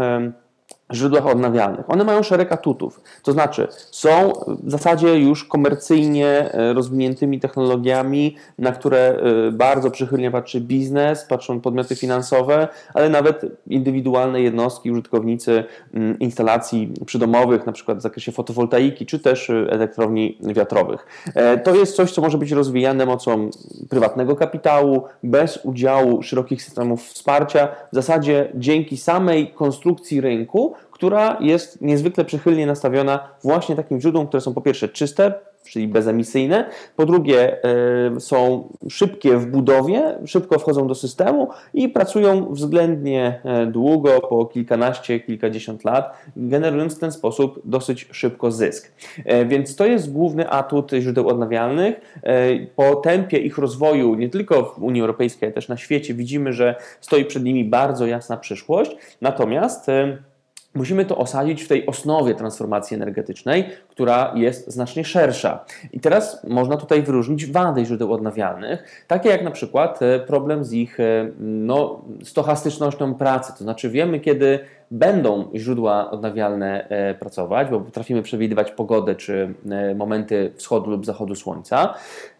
źródłach 0.92 1.26
odnawialnych. 1.26 1.90
One 1.90 2.04
mają 2.04 2.22
szereg 2.22 2.52
atutów, 2.52 3.00
to 3.22 3.32
znaczy 3.32 3.68
są 3.90 4.32
w 4.62 4.70
zasadzie 4.70 5.18
już 5.18 5.44
komercyjnie 5.44 6.26
e, 6.26 6.72
rozwiniętymi 6.72 7.40
technologiami, 7.40 8.36
na 8.58 8.72
które 8.72 8.98
e, 8.98 9.52
bardzo 9.52 9.90
przychylnie 9.90 10.30
patrzy 10.30 10.60
biznes, 10.60 11.24
patrzą 11.24 11.60
podmioty 11.60 11.96
finansowe, 11.96 12.68
ale 12.94 13.08
nawet 13.08 13.46
indywidualne 13.66 14.42
jednostki, 14.42 14.90
użytkownicy 14.90 15.64
mm, 15.94 16.18
instalacji 16.18 16.92
przydomowych, 17.06 17.66
na 17.66 17.72
przykład 17.72 17.98
w 17.98 18.02
zakresie 18.02 18.32
fotowoltaiki, 18.32 19.06
czy 19.06 19.18
też 19.18 19.50
e, 19.50 19.66
elektrowni 19.70 20.38
wiatrowych. 20.40 21.06
To 21.64 21.74
jest 21.74 21.96
coś, 21.96 22.12
co 22.12 22.22
może 22.22 22.38
być 22.38 22.52
rozwijane 22.52 23.06
mocą 23.06 23.50
prywatnego 23.90 24.36
kapitału, 24.36 25.02
bez 25.22 25.58
udziału 25.64 26.22
szerokich 26.22 26.62
systemów 26.62 27.04
wsparcia, 27.04 27.68
w 27.92 27.94
zasadzie 27.94 28.52
dzięki 28.54 28.96
samej 28.96 29.52
konstrukcji 29.52 30.20
rynku, 30.20 30.74
która 30.90 31.36
jest 31.40 31.80
niezwykle 31.80 32.24
przychylnie 32.24 32.66
nastawiona 32.66 33.28
właśnie 33.42 33.76
takim 33.76 34.00
źródłom, 34.00 34.26
które 34.26 34.40
są 34.40 34.54
po 34.54 34.60
pierwsze 34.60 34.88
czyste, 34.88 35.32
czyli 35.70 35.88
bezemisyjne, 35.88 36.70
po 36.96 37.06
drugie 37.06 37.64
y, 38.16 38.20
są 38.20 38.68
szybkie 38.88 39.36
w 39.36 39.46
budowie, 39.46 40.18
szybko 40.26 40.58
wchodzą 40.58 40.88
do 40.88 40.94
systemu 40.94 41.48
i 41.74 41.88
pracują 41.88 42.54
względnie 42.54 43.40
e, 43.44 43.66
długo, 43.66 44.20
po 44.20 44.46
kilkanaście, 44.46 45.20
kilkadziesiąt 45.20 45.84
lat, 45.84 46.12
generując 46.36 46.96
w 46.96 46.98
ten 46.98 47.12
sposób 47.12 47.60
dosyć 47.64 48.08
szybko 48.12 48.50
zysk. 48.50 48.92
E, 49.24 49.46
więc 49.46 49.76
to 49.76 49.86
jest 49.86 50.12
główny 50.12 50.50
atut 50.50 50.90
źródeł 51.00 51.28
odnawialnych. 51.28 52.00
E, 52.22 52.66
po 52.66 52.96
tempie 52.96 53.38
ich 53.38 53.58
rozwoju, 53.58 54.14
nie 54.14 54.28
tylko 54.28 54.62
w 54.62 54.82
Unii 54.82 55.00
Europejskiej, 55.00 55.46
ale 55.46 55.54
też 55.54 55.68
na 55.68 55.76
świecie, 55.76 56.14
widzimy, 56.14 56.52
że 56.52 56.74
stoi 57.00 57.24
przed 57.24 57.44
nimi 57.44 57.64
bardzo 57.64 58.06
jasna 58.06 58.36
przyszłość. 58.36 58.96
Natomiast 59.20 59.86
musimy 60.78 61.04
to 61.04 61.16
osadzić 61.16 61.62
w 61.62 61.68
tej 61.68 61.86
osnowie 61.86 62.34
transformacji 62.34 62.94
energetycznej, 62.94 63.64
która 63.88 64.32
jest 64.34 64.70
znacznie 64.70 65.04
szersza. 65.04 65.64
I 65.92 66.00
teraz 66.00 66.44
można 66.44 66.76
tutaj 66.76 67.02
wyróżnić 67.02 67.46
wady 67.46 67.84
źródeł 67.84 68.12
odnawialnych, 68.12 69.04
takie 69.06 69.28
jak 69.28 69.44
na 69.44 69.50
przykład 69.50 70.02
e, 70.02 70.20
problem 70.20 70.64
z 70.64 70.72
ich 70.72 71.00
e, 71.00 71.30
no, 71.38 72.04
stochastycznością 72.24 73.14
pracy. 73.14 73.52
To 73.58 73.64
znaczy 73.64 73.90
wiemy, 73.90 74.20
kiedy 74.20 74.58
będą 74.90 75.50
źródła 75.54 76.10
odnawialne 76.10 76.88
e, 76.88 77.14
pracować, 77.14 77.68
bo 77.70 77.80
potrafimy 77.80 78.22
przewidywać 78.22 78.70
pogodę 78.70 79.14
czy 79.14 79.54
momenty 79.96 80.52
wschodu 80.56 80.90
lub 80.90 81.06
zachodu 81.06 81.34
słońca 81.34 81.94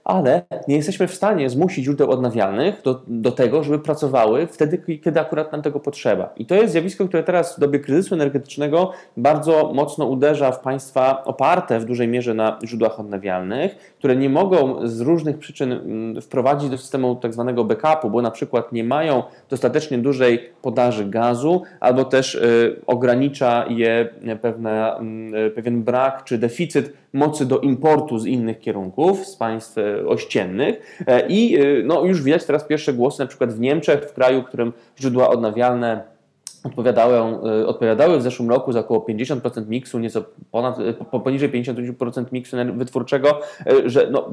ale 0.09 0.43
nie 0.69 0.77
jesteśmy 0.77 1.09
w 1.09 1.15
stanie 1.15 1.51
zmusić 1.51 1.85
źródeł 1.85 2.11
odnawialnych 2.11 2.83
do, 2.83 3.03
do 3.07 3.33
tego, 3.33 3.65
żeby 3.65 3.79
pracowały 3.79 4.47
wtedy, 4.47 4.99
kiedy 5.05 5.21
akurat 5.21 5.53
nam 5.53 5.63
tego 5.63 5.81
potrzeba. 5.81 6.33
I 6.37 6.47
to 6.47 6.55
jest 6.55 6.73
zjawisko, 6.73 7.09
które 7.09 7.23
teraz 7.23 7.57
w 7.57 7.61
dobie 7.61 7.81
kryzysu 7.81 8.15
energetycznego 8.15 8.93
bardzo 9.17 9.73
mocno 9.75 10.07
uderza 10.07 10.53
w 10.53 10.61
państwa 10.61 11.25
oparte 11.25 11.81
w 11.81 11.85
dużej 11.85 12.09
mierze 12.09 12.35
na 12.35 12.59
źródłach 12.65 13.01
odnawialnych, 13.01 13.95
które 13.99 14.17
nie 14.17 14.31
mogą 14.31 14.89
z 14.89 15.01
różnych 15.01 15.39
przyczyn 15.39 15.73
mm, 15.73 16.23
wprowadzić 16.23 16.71
do 16.71 16.79
systemu 16.79 17.17
tak 17.17 17.33
zwanego 17.33 17.65
backupu, 17.65 18.11
bo 18.11 18.23
na 18.23 18.31
przykład 18.31 18.73
nie 18.73 18.85
mają 18.85 19.23
dostatecznie 19.51 19.99
dużej 19.99 20.51
podaży 20.63 21.05
gazu, 21.05 21.63
albo 21.81 22.05
też 22.05 22.38
y, 22.39 22.81
ogranicza 22.87 23.65
je 23.69 24.09
pewne, 24.43 25.01
y, 25.47 25.51
pewien 25.51 25.83
brak 25.83 26.25
czy 26.25 26.39
deficyt 26.39 26.93
mocy 27.13 27.47
do 27.47 27.61
importu 27.61 28.19
z 28.19 28.27
innych 28.27 28.61
kierunków, 28.61 29.27
z 29.27 29.37
państw 29.37 29.79
e, 29.79 30.07
ościennych. 30.07 31.03
E, 31.07 31.27
i 31.29 31.57
e, 31.57 31.83
no, 31.85 32.05
już 32.05 32.23
widać 32.23 32.45
teraz 32.45 32.65
pierwsze 32.65 32.93
głosy, 32.93 33.23
na 33.23 33.27
przykład 33.27 33.53
w 33.53 33.61
Niemczech, 33.61 34.05
w 34.05 34.13
kraju, 34.13 34.43
w 34.43 34.45
którym 34.45 34.73
źródła 35.01 35.29
odnawialne 35.29 36.18
odpowiadały, 36.65 37.17
e, 37.17 37.67
odpowiadały 37.67 38.19
w 38.19 38.23
zeszłym 38.23 38.51
roku 38.51 38.73
za 38.73 38.81
około 38.81 39.01
50% 39.01 39.69
miksu, 39.69 39.99
nieco 39.99 40.25
ponad, 40.51 40.79
e, 40.79 41.21
poniżej 41.21 41.49
50% 41.49 42.33
miksu 42.33 42.57
wytwórczego, 42.75 43.41
e, 43.67 43.91
że 43.91 44.09
no, 44.11 44.31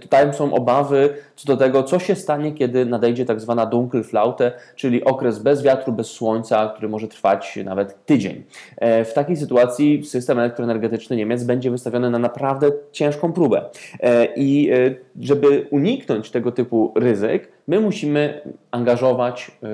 tutaj 0.00 0.34
są 0.34 0.54
obawy 0.54 1.08
co 1.36 1.46
do 1.46 1.56
tego, 1.56 1.82
co 1.82 1.98
się 1.98 2.14
stanie, 2.14 2.52
kiedy 2.52 2.86
nadejdzie 2.86 3.24
tak 3.24 3.40
zwana 3.40 3.66
Dunkelflaute, 3.66 4.52
czyli 4.76 5.04
okres 5.04 5.38
bez 5.38 5.62
wiatru, 5.62 5.92
bez 5.92 6.06
słońca, 6.06 6.68
który 6.68 6.88
może 6.88 7.08
trwać 7.08 7.58
nawet 7.64 8.04
tydzień. 8.06 8.44
W 9.04 9.12
takiej 9.14 9.36
sytuacji 9.36 10.04
system 10.04 10.38
elektroenergetyczny 10.38 11.16
Niemiec 11.16 11.44
będzie 11.44 11.70
wystawiony 11.70 12.10
na 12.10 12.18
naprawdę 12.18 12.70
ciężką 12.92 13.32
próbę. 13.32 13.70
I 14.36 14.70
żeby 15.20 15.66
uniknąć 15.70 16.30
tego 16.30 16.52
typu 16.52 16.92
ryzyk, 16.96 17.55
my 17.68 17.80
musimy 17.80 18.40
angażować 18.70 19.50
y, 19.62 19.68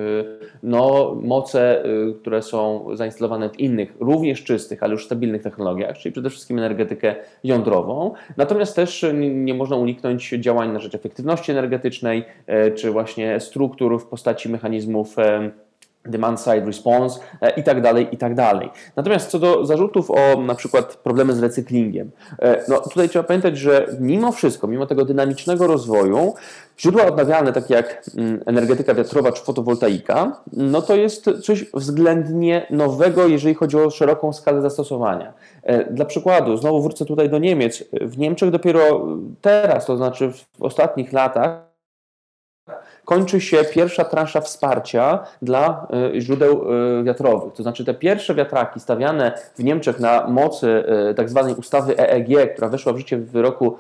no, 0.63 1.15
moce, 1.23 1.85
y, 1.85 2.15
które 2.21 2.43
są 2.43 2.87
zainstalowane 2.97 3.51
w 3.51 3.61
innych, 3.61 3.95
również 4.01 4.45
czystych, 4.45 4.83
ale 4.83 4.93
już 4.93 5.05
stabilnych 5.05 5.43
technologiach, 5.43 5.99
czyli 5.99 6.13
przede 6.13 6.31
wszystkim 6.31 6.59
energetykę 6.59 7.15
jądrową. 7.45 8.15
Natomiast 8.37 8.77
też 8.77 9.07
nie 9.21 9.55
można 9.55 9.77
uniknąć 9.77 10.29
działań 10.31 10.73
na 10.73 10.81
rzecz 10.81 10.95
efektywności 10.95 11.53
energetycznej, 11.53 12.25
y, 12.67 12.73
czy 12.73 12.91
właśnie 12.91 13.41
struktur 13.41 14.01
w 14.01 14.07
postaci 14.07 14.49
mechanizmów 14.49 15.17
demand 16.05 16.41
side 16.41 16.67
response 16.67 17.21
e, 17.41 17.51
i 17.51 17.63
tak 17.63 17.81
dalej, 17.81 18.09
i 18.13 18.17
tak 18.17 18.35
dalej. 18.35 18.71
Natomiast 18.97 19.31
co 19.31 19.39
do 19.39 19.67
zarzutów 19.67 20.11
o 20.11 20.41
na 20.41 20.55
przykład 20.55 20.97
problemy 20.97 21.33
z 21.33 21.43
recyklingiem, 21.43 22.11
e, 22.39 22.65
no 22.69 22.81
tutaj 22.81 23.09
trzeba 23.09 23.23
pamiętać, 23.23 23.59
że 23.59 23.87
mimo 24.01 24.33
wszystko, 24.33 24.67
mimo 24.67 24.87
tego 24.87 25.05
dynamicznego 25.05 25.67
rozwoju, 25.67 26.35
źródła 26.79 27.07
odnawialne, 27.07 27.53
takie 27.53 27.75
jak 27.75 28.05
mm, 28.17 28.41
energetyka 28.47 28.95
wiatrowa 28.95 29.33
czy 29.33 29.45
fotowoltaika, 29.45 30.41
no 30.53 30.83
to 30.83 30.97
jest 30.97 31.31
coś 31.43 31.67
względnie 31.75 32.67
nowego, 32.71 33.27
jeżeli 33.27 33.55
chodzi 33.55 33.77
o 33.77 33.91
szeroką 33.91 34.33
skalę 34.33 34.63
zastosowania. 34.63 35.33
E, 35.63 35.93
dla 35.93 36.05
przykładu, 36.05 36.57
znowu 36.57 36.83
wrócę 36.83 37.05
tutaj 37.05 37.31
do 37.31 37.39
Niemiec. 37.39 37.85
W 37.93 38.19
Niemczech 38.19 38.51
dopiero 38.51 39.07
teraz, 39.41 39.87
to 39.87 39.97
znaczy 39.97 40.33
w 40.59 40.63
ostatnich 40.63 41.13
latach, 41.13 41.72
kończy 43.05 43.41
się 43.41 43.65
pierwsza 43.65 44.05
transza 44.05 44.41
wsparcia 44.41 45.19
dla 45.43 45.87
e, 46.15 46.21
źródeł 46.21 46.65
e, 47.01 47.05
wiatrowych. 47.05 47.53
To 47.53 47.63
znaczy 47.63 47.85
te 47.85 47.95
pierwsze 47.95 48.35
wiatraki 48.35 48.81
stawiane 48.81 49.33
w 49.55 49.65
Niemczech 49.65 50.01
na 50.01 50.27
mocy 50.29 50.85
e, 51.11 51.15
tak 51.15 51.31
zwanej 51.31 51.55
ustawy 51.55 51.99
EEG, 51.99 52.53
która 52.53 52.69
weszła 52.69 52.93
w 52.93 52.99
życie 52.99 53.19
w 53.19 53.37
roku 53.37 53.77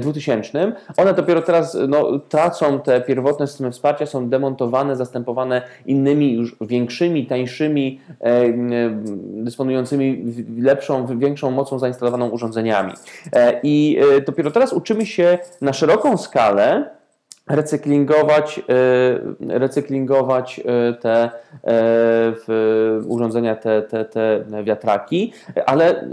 2000, 0.00 0.72
one 0.96 1.14
dopiero 1.14 1.42
teraz 1.42 1.78
no, 1.88 2.18
tracą 2.18 2.80
te 2.80 3.00
pierwotne 3.00 3.46
systemy 3.46 3.70
wsparcia, 3.70 4.06
są 4.06 4.28
demontowane, 4.28 4.96
zastępowane 4.96 5.62
innymi 5.86 6.32
już 6.32 6.56
większymi, 6.60 7.26
tańszymi, 7.26 8.00
dysponującymi 9.18 10.24
lepszą, 10.58 11.18
większą 11.18 11.50
mocą 11.50 11.78
zainstalowaną 11.78 12.28
urządzeniami. 12.28 12.92
I 13.62 14.00
dopiero 14.26 14.50
teraz 14.50 14.72
uczymy 14.72 15.06
się 15.06 15.38
na 15.60 15.72
szeroką 15.72 16.16
skalę 16.16 16.99
recyklingować, 17.50 18.60
y, 19.50 19.58
recyklingować 19.58 20.60
y, 20.90 20.94
te 20.94 21.30
y, 22.48 23.06
urządzenia, 23.06 23.56
te, 23.56 23.82
te, 23.82 24.04
te 24.04 24.44
wiatraki, 24.64 25.32
ale 25.66 26.08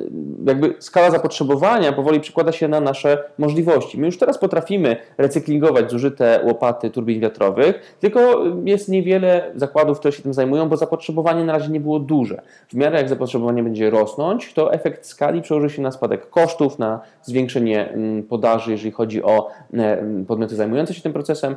jakby 0.45 0.73
skala 0.79 1.11
zapotrzebowania 1.11 1.91
powoli 1.93 2.19
przekłada 2.19 2.51
się 2.51 2.67
na 2.67 2.79
nasze 2.79 3.23
możliwości. 3.37 3.99
My 3.99 4.05
już 4.05 4.17
teraz 4.17 4.37
potrafimy 4.37 4.97
recyklingować 5.17 5.91
zużyte 5.91 6.39
łopaty 6.43 6.89
turbin 6.89 7.21
wiatrowych, 7.21 7.97
tylko 7.99 8.43
jest 8.65 8.89
niewiele 8.89 9.51
zakładów, 9.55 9.99
które 9.99 10.11
się 10.11 10.23
tym 10.23 10.33
zajmują, 10.33 10.69
bo 10.69 10.77
zapotrzebowanie 10.77 11.43
na 11.43 11.53
razie 11.53 11.69
nie 11.69 11.79
było 11.79 11.99
duże. 11.99 12.41
W 12.69 12.73
miarę 12.73 12.97
jak 12.97 13.09
zapotrzebowanie 13.09 13.63
będzie 13.63 13.89
rosnąć, 13.89 14.53
to 14.53 14.73
efekt 14.73 15.05
skali 15.05 15.41
przełoży 15.41 15.69
się 15.69 15.81
na 15.81 15.91
spadek 15.91 16.29
kosztów, 16.29 16.79
na 16.79 16.99
zwiększenie 17.21 17.89
mm, 17.89 18.23
podaży, 18.23 18.71
jeżeli 18.71 18.91
chodzi 18.91 19.23
o 19.23 19.49
podmioty 20.27 20.55
zajmujące 20.55 20.93
się 20.93 21.01
tym 21.01 21.13
procesem, 21.13 21.26
procesem. 21.27 21.55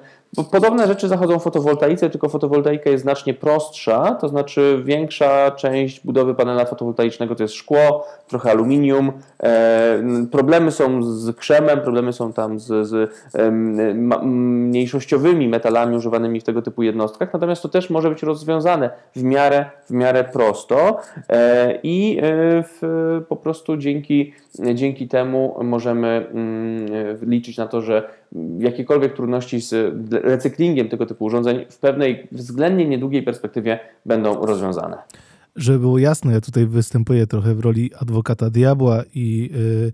Podobne 0.50 0.86
rzeczy 0.86 1.08
zachodzą 1.08 1.38
w 1.38 1.42
fotowoltaice, 1.42 2.10
tylko 2.10 2.28
fotowoltaika 2.28 2.90
jest 2.90 3.02
znacznie 3.02 3.34
prostsza, 3.34 4.14
to 4.20 4.28
znaczy 4.28 4.82
większa 4.84 5.50
część 5.50 6.06
budowy 6.06 6.34
panela 6.34 6.64
fotowoltaicznego 6.64 7.34
to 7.34 7.42
jest 7.42 7.54
szkło, 7.54 8.06
trochę 8.28 8.50
aluminium. 8.50 9.12
E, 9.42 10.02
problemy 10.32 10.70
są 10.70 11.02
z 11.02 11.36
krzemem, 11.36 11.80
problemy 11.80 12.12
są 12.12 12.32
tam 12.32 12.60
z, 12.60 12.88
z 12.88 13.10
mniejszościowymi 14.22 15.48
metalami 15.48 15.96
używanymi 15.96 16.40
w 16.40 16.44
tego 16.44 16.62
typu 16.62 16.82
jednostkach, 16.82 17.32
natomiast 17.32 17.62
to 17.62 17.68
też 17.68 17.90
może 17.90 18.10
być 18.10 18.22
rozwiązane 18.22 18.90
w 19.16 19.22
miarę, 19.22 19.64
w 19.86 19.92
miarę 19.92 20.24
prosto 20.24 21.00
e, 21.28 21.78
i 21.82 22.18
e, 22.18 22.22
w, 22.62 22.80
po 23.28 23.36
prostu 23.36 23.76
dzięki, 23.76 24.34
dzięki 24.74 25.08
temu 25.08 25.56
możemy 25.64 26.08
mm, 26.08 26.86
liczyć 27.22 27.56
na 27.56 27.66
to, 27.66 27.82
że 27.82 28.10
jakiekolwiek 28.58 29.14
trudności 29.16 29.60
z 29.60 29.74
recyklingiem 30.12 30.88
tego 30.88 31.06
typu 31.06 31.24
urządzeń 31.24 31.66
w 31.70 31.78
pewnej 31.78 32.28
względnie 32.32 32.88
niedługiej 32.88 33.22
perspektywie 33.22 33.78
będą 34.06 34.46
rozwiązane. 34.46 34.98
Żeby 35.56 35.78
było 35.78 35.98
jasne, 35.98 36.32
ja 36.32 36.40
tutaj 36.40 36.66
występuję 36.66 37.26
trochę 37.26 37.54
w 37.54 37.60
roli 37.60 37.90
adwokata 38.00 38.50
diabła 38.50 39.02
i 39.14 39.50
yy 39.52 39.92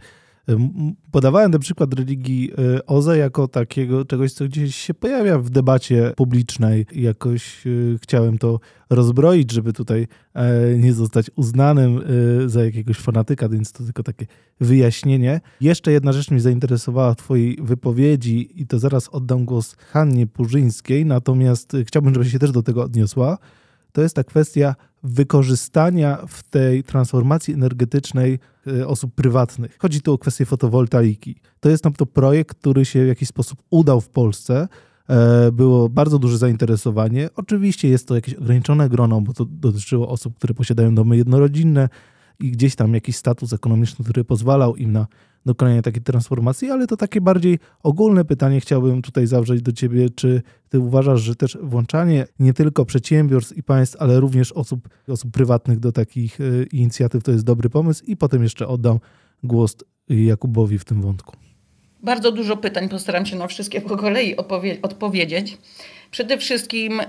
Podawałem 1.11 1.53
ten 1.53 1.61
przykład 1.61 1.95
religii 1.95 2.51
e, 2.59 2.87
OZE 2.87 3.19
jako 3.19 3.49
takiego 3.49 4.05
czegoś, 4.05 4.33
co 4.33 4.45
gdzieś 4.45 4.77
się 4.77 4.95
pojawia 4.95 5.39
w 5.39 5.51
debacie 5.51 6.13
publicznej. 6.17 6.87
Jakoś 6.93 7.67
e, 7.67 7.71
chciałem 8.03 8.39
to 8.39 8.61
rozbroić, 8.91 9.53
żeby 9.53 9.73
tutaj 9.73 10.07
e, 10.35 10.79
nie 10.79 10.93
zostać 10.93 11.31
uznanym 11.37 12.01
za 12.47 12.65
jakiegoś 12.65 12.97
fanatyka, 12.97 13.49
więc 13.49 13.73
to 13.73 13.85
tylko 13.85 14.03
takie 14.03 14.27
wyjaśnienie. 14.61 15.41
Jeszcze 15.61 15.93
jedna 15.93 16.13
rzecz 16.13 16.31
mnie 16.31 16.41
zainteresowała 16.41 17.15
Twojej 17.15 17.59
wypowiedzi 17.63 18.63
i 18.63 18.67
to 18.67 18.79
zaraz 18.79 19.09
oddam 19.09 19.45
głos 19.45 19.75
Hannie 19.75 20.27
Purzyńskiej, 20.27 21.07
natomiast 21.07 21.77
chciałbym, 21.87 22.15
żeby 22.15 22.31
się 22.31 22.39
też 22.39 22.53
do 22.53 22.63
tego 22.63 22.83
odniosła. 22.83 23.39
To 23.93 24.03
jest 24.03 24.17
ta 24.17 24.25
kwestia 24.25 24.75
wykorzystania 25.03 26.19
w 26.29 26.43
tej 26.43 26.85
transformacji 26.85 27.55
energetycznej 27.55 28.39
osób 28.87 29.15
prywatnych. 29.15 29.79
Chodzi 29.79 30.01
tu 30.01 30.13
o 30.13 30.19
kwestię 30.19 30.45
fotowoltaiki. 30.45 31.37
To 31.61 31.69
jest 31.69 31.85
to 31.97 32.07
projekt, 32.07 32.59
który 32.59 32.85
się 32.85 33.05
w 33.05 33.09
jakiś 33.09 33.29
sposób 33.29 33.63
udał 33.71 34.01
w 34.01 34.09
Polsce. 34.09 34.69
E, 35.09 35.53
było 35.53 35.89
bardzo 35.89 36.19
duże 36.19 36.39
zainteresowanie. 36.39 37.29
Oczywiście 37.37 37.89
jest 37.89 38.09
to 38.09 38.15
jakieś 38.15 38.35
ograniczone 38.35 38.89
grono, 38.89 39.21
bo 39.21 39.33
to 39.33 39.45
dotyczyło 39.45 40.09
osób, 40.09 40.35
które 40.37 40.55
posiadają 40.55 40.95
domy 40.95 41.17
jednorodzinne 41.17 41.89
i 42.41 42.51
gdzieś 42.51 42.77
tam 42.77 42.95
jakiś 42.95 43.17
status 43.17 43.53
ekonomiczny, 43.53 44.05
który 44.05 44.25
pozwalał 44.25 44.77
im 44.77 44.93
na 44.93 45.07
dokonania 45.47 45.83
takiej 45.83 46.03
transformacji, 46.03 46.71
ale 46.71 46.87
to 46.87 46.97
takie 46.97 47.21
bardziej 47.21 47.59
ogólne 47.83 48.25
pytanie 48.25 48.61
chciałbym 48.61 49.03
tutaj 49.03 49.27
zawrzeć 49.27 49.63
do 49.63 49.73
Ciebie. 49.73 50.11
Czy 50.11 50.43
Ty 50.69 50.81
uważasz, 50.81 51.21
że 51.21 51.37
też 51.37 51.59
włączanie 51.63 52.27
nie 52.39 52.53
tylko 52.53 52.85
przedsiębiorstw 52.85 53.57
i 53.57 53.63
państw, 53.63 53.97
ale 53.99 54.21
również 54.21 54.53
osób, 54.53 54.89
osób 55.09 55.33
prywatnych 55.33 55.81
do 55.81 55.93
takich 55.93 56.41
e, 56.41 56.45
inicjatyw 56.73 57.23
to 57.23 57.33
jest 57.33 57.45
dobry 57.45 57.71
pomysł? 57.71 58.05
I 58.05 58.17
potem 58.17 58.43
jeszcze 58.43 58.69
oddam 58.69 58.99
głos 59.45 59.77
Jakubowi 60.09 60.79
w 60.79 60.85
tym 60.85 61.03
wątku. 61.03 61.37
Bardzo 62.07 62.33
dużo 62.33 62.57
pytań, 62.57 62.89
postaram 62.89 63.27
się 63.27 63.37
na 63.37 63.47
wszystkie 63.47 63.81
po 63.81 63.97
kolei 63.97 64.37
odpowiedzieć. 64.83 65.59
Przede 66.11 66.39
wszystkim 66.39 67.03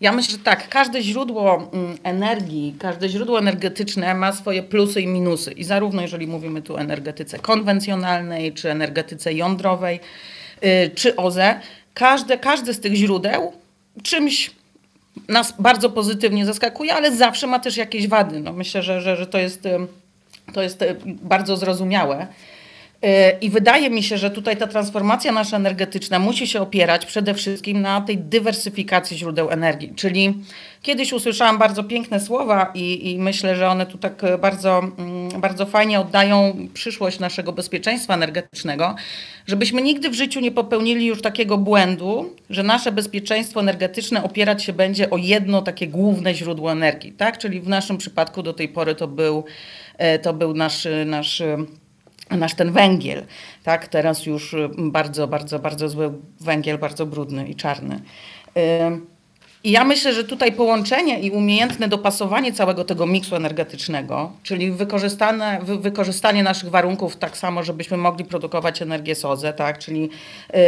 ja 0.00 0.12
myślę, 0.12 0.32
że 0.32 0.38
tak, 0.38 0.68
każde 0.68 1.02
źródło 1.02 1.70
mm, 1.72 1.98
energii, 2.02 2.74
każde 2.78 3.08
źródło 3.08 3.38
energetyczne 3.38 4.14
ma 4.14 4.32
swoje 4.32 4.62
plusy 4.62 5.00
i 5.00 5.06
minusy. 5.06 5.52
I 5.52 5.64
zarówno 5.64 6.02
jeżeli 6.02 6.26
mówimy 6.26 6.62
tu 6.62 6.74
o 6.74 6.80
energetyce 6.80 7.38
konwencjonalnej, 7.38 8.52
czy 8.52 8.70
energetyce 8.70 9.32
jądrowej, 9.32 10.00
y, 10.64 10.90
czy 10.94 11.16
OZE, 11.16 11.60
każde, 11.94 12.38
każde 12.38 12.74
z 12.74 12.80
tych 12.80 12.94
źródeł 12.94 13.52
czymś 14.02 14.50
nas 15.28 15.54
bardzo 15.58 15.90
pozytywnie 15.90 16.46
zaskakuje, 16.46 16.94
ale 16.94 17.16
zawsze 17.16 17.46
ma 17.46 17.58
też 17.58 17.76
jakieś 17.76 18.08
wady. 18.08 18.40
No 18.40 18.52
myślę, 18.52 18.82
że, 18.82 19.00
że, 19.00 19.16
że 19.16 19.26
to, 19.26 19.38
jest, 19.38 19.62
to 20.52 20.62
jest 20.62 20.84
bardzo 21.04 21.56
zrozumiałe. 21.56 22.26
Y, 23.04 23.08
I 23.40 23.50
wydaje 23.50 23.90
mi 23.90 24.02
się, 24.02 24.18
że 24.18 24.30
tutaj 24.30 24.56
ta 24.56 24.66
transformacja 24.66 25.32
nasza 25.32 25.56
energetyczna 25.56 26.18
musi 26.18 26.46
się 26.46 26.60
opierać 26.60 27.06
przede 27.06 27.34
wszystkim 27.34 27.80
na 27.80 28.00
tej 28.00 28.18
dywersyfikacji 28.18 29.18
źródeł 29.18 29.50
energii. 29.50 29.92
Czyli 29.96 30.34
kiedyś 30.82 31.12
usłyszałam 31.12 31.58
bardzo 31.58 31.84
piękne 31.84 32.20
słowa 32.20 32.72
i, 32.74 33.10
i 33.10 33.18
myślę, 33.18 33.56
że 33.56 33.68
one 33.68 33.86
tu 33.86 33.98
tak 33.98 34.22
bardzo, 34.40 34.78
mm, 34.78 35.40
bardzo 35.40 35.66
fajnie 35.66 36.00
oddają 36.00 36.56
przyszłość 36.74 37.18
naszego 37.18 37.52
bezpieczeństwa 37.52 38.14
energetycznego, 38.14 38.94
żebyśmy 39.46 39.82
nigdy 39.82 40.10
w 40.10 40.14
życiu 40.14 40.40
nie 40.40 40.50
popełnili 40.50 41.06
już 41.06 41.22
takiego 41.22 41.58
błędu, 41.58 42.34
że 42.50 42.62
nasze 42.62 42.92
bezpieczeństwo 42.92 43.60
energetyczne 43.60 44.22
opierać 44.22 44.64
się 44.64 44.72
będzie 44.72 45.10
o 45.10 45.16
jedno 45.16 45.62
takie 45.62 45.88
główne 45.88 46.34
źródło 46.34 46.72
energii. 46.72 47.12
Tak? 47.12 47.38
Czyli 47.38 47.60
w 47.60 47.68
naszym 47.68 47.98
przypadku 47.98 48.42
do 48.42 48.52
tej 48.52 48.68
pory 48.68 48.94
to 48.94 49.08
był, 49.08 49.44
e, 49.98 50.18
to 50.18 50.32
był 50.32 50.54
nasz, 50.54 50.88
nasz 51.06 51.42
nasz 52.30 52.54
ten 52.54 52.72
węgiel, 52.72 53.24
tak, 53.64 53.88
teraz 53.88 54.26
już 54.26 54.52
y, 54.52 54.68
bardzo, 54.78 55.28
bardzo, 55.28 55.58
bardzo 55.58 55.88
zły 55.88 56.12
węgiel, 56.40 56.78
bardzo 56.78 57.06
brudny 57.06 57.48
i 57.48 57.54
czarny. 57.54 58.00
I 59.66 59.70
ja 59.70 59.84
myślę, 59.84 60.12
że 60.12 60.24
tutaj 60.24 60.52
połączenie 60.52 61.20
i 61.20 61.30
umiejętne 61.30 61.88
dopasowanie 61.88 62.52
całego 62.52 62.84
tego 62.84 63.06
miksu 63.06 63.36
energetycznego, 63.36 64.32
czyli 64.42 64.70
wykorzystane, 64.70 65.58
wy, 65.62 65.78
wykorzystanie 65.78 66.42
naszych 66.42 66.70
warunków 66.70 67.16
tak 67.16 67.36
samo, 67.36 67.62
żebyśmy 67.62 67.96
mogli 67.96 68.24
produkować 68.24 68.82
energię 68.82 69.14
z 69.14 69.24
OZE, 69.24 69.52
tak? 69.52 69.78
czyli 69.78 70.04
y, 70.04 70.58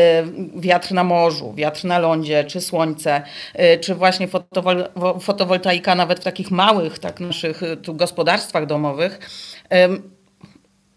wiatr 0.57 0.93
na 0.93 1.05
morzu, 1.05 1.53
wiatr 1.55 1.85
na 1.85 1.99
lądzie, 1.99 2.45
czy 2.45 2.61
słońce, 2.61 3.23
y, 3.61 3.79
czy 3.79 3.95
właśnie 3.95 4.29
fotowol, 4.29 4.89
fotowoltaika 5.21 5.95
nawet 5.95 6.21
w 6.21 6.25
takich 6.25 6.51
małych 6.51 6.99
tak, 6.99 7.21
naszych 7.21 7.61
tu 7.83 7.95
gospodarstwach 7.95 8.67
domowych, 8.67 9.19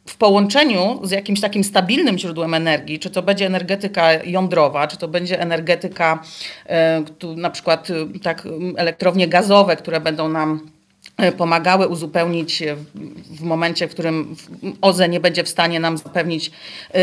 w 0.06 0.18
połączeniu 0.18 1.00
z 1.04 1.12
jakimś 1.12 1.42
takim 1.42 1.64
stabilnym 1.64 2.18
źródłem 2.18 2.54
energii, 2.54 3.00
czy 3.00 3.10
to 3.10 3.22
będzie 3.22 3.46
energetyka 3.46 4.14
jądrowa, 4.14 4.88
czy 4.88 4.98
to 4.98 5.08
będzie 5.08 5.40
energetyka, 5.40 6.24
e, 6.66 7.04
na 7.36 7.50
przykład 7.50 7.90
e, 7.90 8.20
tak, 8.20 8.48
elektrownie 8.78 9.28
gazowe, 9.28 9.76
które 9.76 10.00
będą 10.00 10.30
nam 10.30 10.68
e, 11.18 11.32
pomagały 11.32 11.88
uzupełnić 11.88 12.64
w 13.30 13.42
momencie, 13.42 13.88
w 13.88 13.92
którym 13.92 14.36
OZE 14.82 15.10
nie 15.10 15.20
będzie 15.20 15.44
w 15.44 15.50
stanie 15.50 15.80
nam 15.80 15.98
zapewnić 15.98 16.52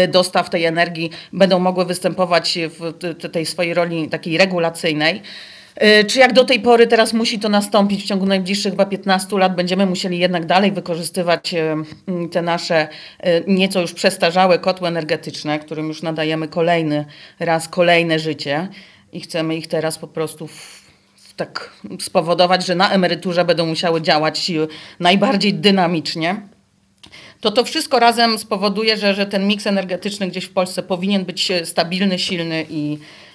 dostaw 0.09 0.51
tej 0.51 0.65
energii, 0.65 1.11
będą 1.33 1.59
mogły 1.59 1.85
występować 1.85 2.59
w 2.79 3.31
tej 3.33 3.47
swojej 3.47 3.75
roli 3.75 4.09
takiej 4.09 4.39
regulacyjnej. 4.39 5.23
E, 5.79 6.05
czy 6.05 6.19
jak 6.19 6.33
do 6.33 6.45
tej 6.45 6.61
pory 6.61 6.87
teraz 6.87 7.13
musi 7.13 7.39
to 7.39 7.49
nastąpić 7.49 8.03
w 8.03 8.07
ciągu 8.07 8.27
najbliższych 8.27 8.73
chyba 8.73 8.87
15 8.87 9.39
lat, 9.39 9.57
będziemy 9.57 9.87
musieli 9.87 10.19
jednak 10.19 10.47
dalej 10.47 10.73
wykorzystywać 10.73 11.55
e, 11.55 11.77
te 12.31 12.43
nasze 12.43 12.89
e, 13.21 13.41
nieco 13.47 13.81
już 13.81 13.93
przestarzałe 13.93 14.59
kotły 14.59 14.89
energetyczne, 14.89 15.59
którym 15.59 15.89
już 15.89 16.03
nadajemy 16.03 16.49
kolejny 16.49 17.05
raz 17.41 17.69
kolejne 17.69 18.19
życie 18.19 18.69
i 19.13 19.21
chcemy 19.21 19.57
ich 19.57 19.67
teraz 19.67 19.99
po 19.99 20.09
prostu 20.09 20.49
tak 21.37 21.71
spowodować, 22.01 22.67
że 22.67 22.75
na 22.75 22.91
emeryturze 22.91 23.45
będą 23.45 23.67
musiały 23.67 24.03
działać 24.03 24.53
najbardziej 25.01 25.55
dynamicznie. 25.55 26.37
To 27.41 27.51
to 27.51 27.65
wszystko 27.65 27.99
razem 27.99 28.39
spowoduje, 28.39 28.97
że, 28.97 29.15
że 29.15 29.27
ten 29.27 29.47
miks 29.47 29.67
energetyczny 29.67 30.29
gdzieś 30.29 30.45
w 30.45 30.53
Polsce 30.53 30.83
powinien 30.83 31.25
być 31.25 31.53
stabilny, 31.65 32.19
silny 32.19 32.67
i, 32.71 32.99
Y, 32.99 33.01
y, 33.01 33.28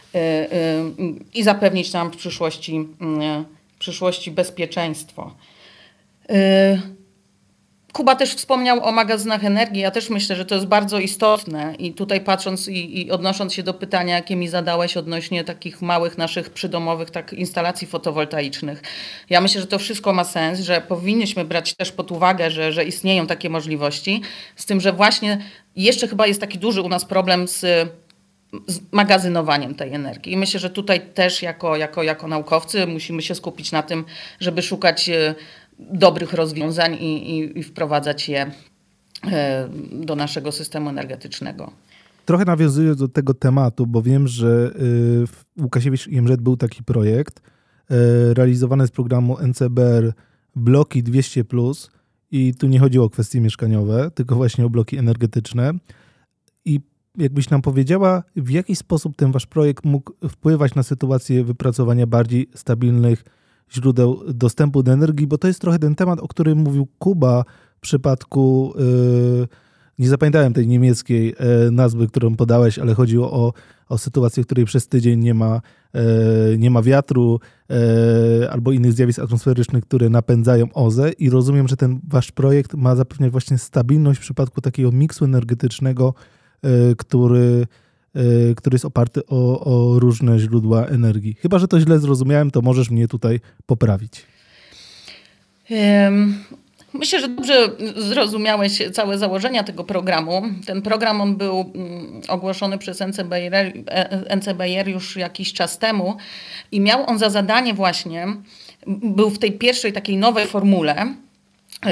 i 1.33 1.43
zapewnić 1.43 1.93
nam 1.93 2.11
w 2.11 2.17
przyszłości, 2.17 2.75
y, 2.77 3.75
w 3.75 3.77
przyszłości 3.77 4.31
bezpieczeństwo. 4.31 5.31
Kuba 7.93 8.15
też 8.15 8.35
wspomniał 8.35 8.85
o 8.85 8.91
magazynach 8.91 9.45
energii. 9.45 9.81
Ja 9.81 9.91
też 9.91 10.09
myślę, 10.09 10.35
że 10.35 10.45
to 10.45 10.55
jest 10.55 10.67
bardzo 10.67 10.99
istotne 10.99 11.75
i 11.79 11.93
tutaj 11.93 12.21
patrząc 12.21 12.67
i, 12.67 13.01
i, 13.01 13.11
odnosząc 13.11 13.53
się 13.53 13.63
do 13.63 13.73
pytania, 13.73 14.15
jakie 14.15 14.35
mi 14.35 14.47
zadałeś 14.47 14.97
odnośnie 14.97 15.43
takich 15.43 15.81
małych 15.81 16.17
naszych 16.17 16.49
przydomowych 16.49 17.11
tak, 17.11 17.33
instalacji 17.33 17.87
fotowoltaicznych. 17.87 18.81
Ja 19.29 19.41
myślę, 19.41 19.61
że 19.61 19.67
to 19.67 19.79
wszystko 19.79 20.13
ma 20.13 20.23
sens, 20.23 20.59
że 20.59 20.81
powinniśmy 20.81 21.45
brać 21.45 21.73
też 21.75 21.91
pod 21.91 22.11
uwagę, 22.11 22.51
że, 22.51 22.71
że 22.71 22.83
istnieją 22.83 23.27
takie 23.27 23.49
możliwości, 23.49 24.21
z 24.55 24.65
tym, 24.65 24.81
że 24.81 24.93
właśnie 24.93 25.37
jeszcze 25.75 26.07
chyba 26.07 26.27
jest 26.27 26.41
taki 26.41 26.57
duży 26.59 26.81
u 26.81 26.89
nas 26.89 27.05
problem 27.05 27.47
z 27.47 27.65
magazynowaniem 28.91 29.75
tej 29.75 29.93
energii. 29.93 30.33
I 30.33 30.37
myślę, 30.37 30.59
że 30.59 30.69
tutaj 30.69 31.01
też 31.13 31.41
jako, 31.41 31.75
jako, 31.75 32.03
jako 32.03 32.27
naukowcy 32.27 32.87
musimy 32.87 33.21
się 33.21 33.35
skupić 33.35 33.71
na 33.71 33.83
tym, 33.83 34.05
żeby 34.39 34.61
szukać 34.61 35.09
e, 35.09 35.35
dobrych 35.79 36.33
rozwiązań 36.33 36.93
i, 36.93 37.39
i, 37.39 37.59
i 37.59 37.63
wprowadzać 37.63 38.29
je 38.29 38.51
e, 39.31 39.69
do 39.91 40.15
naszego 40.15 40.51
systemu 40.51 40.89
energetycznego. 40.89 41.71
Trochę 42.25 42.45
nawiązując 42.45 42.99
do 42.99 43.07
tego 43.07 43.33
tematu, 43.33 43.87
bo 43.87 44.01
wiem, 44.01 44.27
że 44.27 44.47
e, 44.47 44.79
w 45.27 45.43
Łukasiewicz 45.61 46.07
IMZ 46.07 46.37
był 46.37 46.57
taki 46.57 46.83
projekt 46.83 47.41
realizowany 48.33 48.87
z 48.87 48.91
programu 48.91 49.37
NCBR 49.47 50.13
bloki 50.55 51.03
200 51.03 51.43
i 52.31 52.53
tu 52.53 52.67
nie 52.67 52.79
chodziło 52.79 53.05
o 53.05 53.09
kwestie 53.09 53.41
mieszkaniowe, 53.41 54.11
tylko 54.15 54.35
właśnie 54.35 54.65
o 54.65 54.69
bloki 54.69 54.97
energetyczne. 54.97 55.73
Jakbyś 57.17 57.49
nam 57.49 57.61
powiedziała, 57.61 58.23
w 58.35 58.49
jaki 58.49 58.75
sposób 58.75 59.15
ten 59.15 59.31
wasz 59.31 59.45
projekt 59.45 59.85
mógł 59.85 60.13
wpływać 60.29 60.75
na 60.75 60.83
sytuację 60.83 61.43
wypracowania 61.43 62.07
bardziej 62.07 62.49
stabilnych 62.55 63.23
źródeł 63.71 64.21
dostępu 64.27 64.83
do 64.83 64.93
energii, 64.93 65.27
bo 65.27 65.37
to 65.37 65.47
jest 65.47 65.61
trochę 65.61 65.79
ten 65.79 65.95
temat, 65.95 66.19
o 66.19 66.27
którym 66.27 66.57
mówił 66.57 66.87
Kuba 66.99 67.43
w 67.77 67.79
przypadku. 67.79 68.73
Yy, 69.39 69.47
nie 69.99 70.09
zapamiętałem 70.09 70.53
tej 70.53 70.67
niemieckiej 70.67 71.35
e, 71.37 71.71
nazwy, 71.71 72.07
którą 72.07 72.35
podałeś, 72.35 72.79
ale 72.79 72.93
chodziło 72.93 73.31
o, 73.31 73.53
o 73.89 73.97
sytuację, 73.97 74.43
w 74.43 74.45
której 74.45 74.65
przez 74.65 74.87
tydzień 74.87 75.19
nie 75.19 75.33
ma, 75.33 75.61
e, 75.93 76.01
nie 76.57 76.71
ma 76.71 76.81
wiatru 76.81 77.39
e, 77.69 78.51
albo 78.51 78.71
innych 78.71 78.93
zjawisk 78.93 79.19
atmosferycznych, 79.19 79.83
które 79.83 80.09
napędzają 80.09 80.73
OZE 80.73 81.11
i 81.11 81.29
rozumiem, 81.29 81.67
że 81.67 81.77
ten 81.77 81.99
wasz 82.07 82.31
projekt 82.31 82.73
ma 82.73 82.95
zapewniać 82.95 83.31
właśnie 83.31 83.57
stabilność 83.57 84.19
w 84.19 84.21
przypadku 84.21 84.61
takiego 84.61 84.91
miksu 84.91 85.25
energetycznego, 85.25 86.13
który, 86.97 87.67
który 88.55 88.75
jest 88.75 88.85
oparty 88.85 89.21
o, 89.27 89.59
o 89.59 89.99
różne 89.99 90.39
źródła 90.39 90.85
energii. 90.85 91.35
Chyba, 91.41 91.59
że 91.59 91.67
to 91.67 91.79
źle 91.79 91.99
zrozumiałem, 91.99 92.51
to 92.51 92.61
możesz 92.61 92.89
mnie 92.89 93.07
tutaj 93.07 93.39
poprawić. 93.65 94.25
Myślę, 96.93 97.19
że 97.19 97.27
dobrze 97.27 97.69
zrozumiałeś 97.97 98.81
całe 98.91 99.17
założenia 99.17 99.63
tego 99.63 99.83
programu. 99.83 100.41
Ten 100.65 100.81
program 100.81 101.21
on 101.21 101.35
był 101.35 101.71
mm, 101.75 102.21
ogłoszony 102.27 102.77
przez 102.77 103.01
NCBR, 103.01 103.73
NCBR 104.35 104.87
już 104.87 105.15
jakiś 105.15 105.53
czas 105.53 105.77
temu 105.77 106.17
i 106.71 106.81
miał 106.81 107.09
on 107.09 107.19
za 107.19 107.29
zadanie 107.29 107.73
właśnie, 107.73 108.27
był 108.87 109.29
w 109.29 109.39
tej 109.39 109.51
pierwszej 109.51 109.93
takiej 109.93 110.17
nowej 110.17 110.47
formule, 110.47 111.15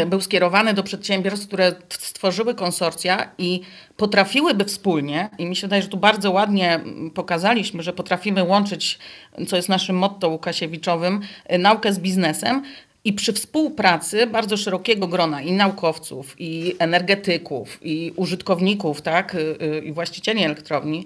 był 0.06 0.22
skierowany 0.22 0.74
do 0.74 0.84
przedsiębiorstw, 0.84 1.48
które 1.48 1.76
stworzyły 1.90 2.56
konsorcja 2.56 3.32
i 3.38 3.62
potrafiłyby 3.98 4.66
wspólnie, 4.66 5.30
i 5.38 5.46
mi 5.46 5.56
się 5.56 5.68
wydaje, 5.68 5.82
że 5.82 5.88
tu 5.88 5.98
bardzo 5.98 6.32
ładnie 6.32 6.80
pokazaliśmy, 7.16 7.84
że 7.84 7.94
potrafimy 7.94 8.44
łączyć, 8.44 9.00
co 9.48 9.56
jest 9.56 9.70
naszym 9.70 9.96
motto 9.96 10.30
Łukasiewiczowym, 10.30 11.22
naukę 11.60 11.94
z 11.94 12.00
biznesem, 12.00 12.64
i 13.04 13.14
przy 13.14 13.34
współpracy 13.34 14.28
bardzo 14.28 14.58
szerokiego 14.58 15.08
grona 15.08 15.42
i 15.42 15.52
naukowców, 15.52 16.36
i 16.40 16.76
energetyków, 16.80 17.80
i 17.82 18.14
użytkowników, 18.16 19.02
tak, 19.02 19.36
y, 19.36 19.82
i 19.86 19.92
właścicieli 19.92 20.44
elektrowni, 20.44 21.06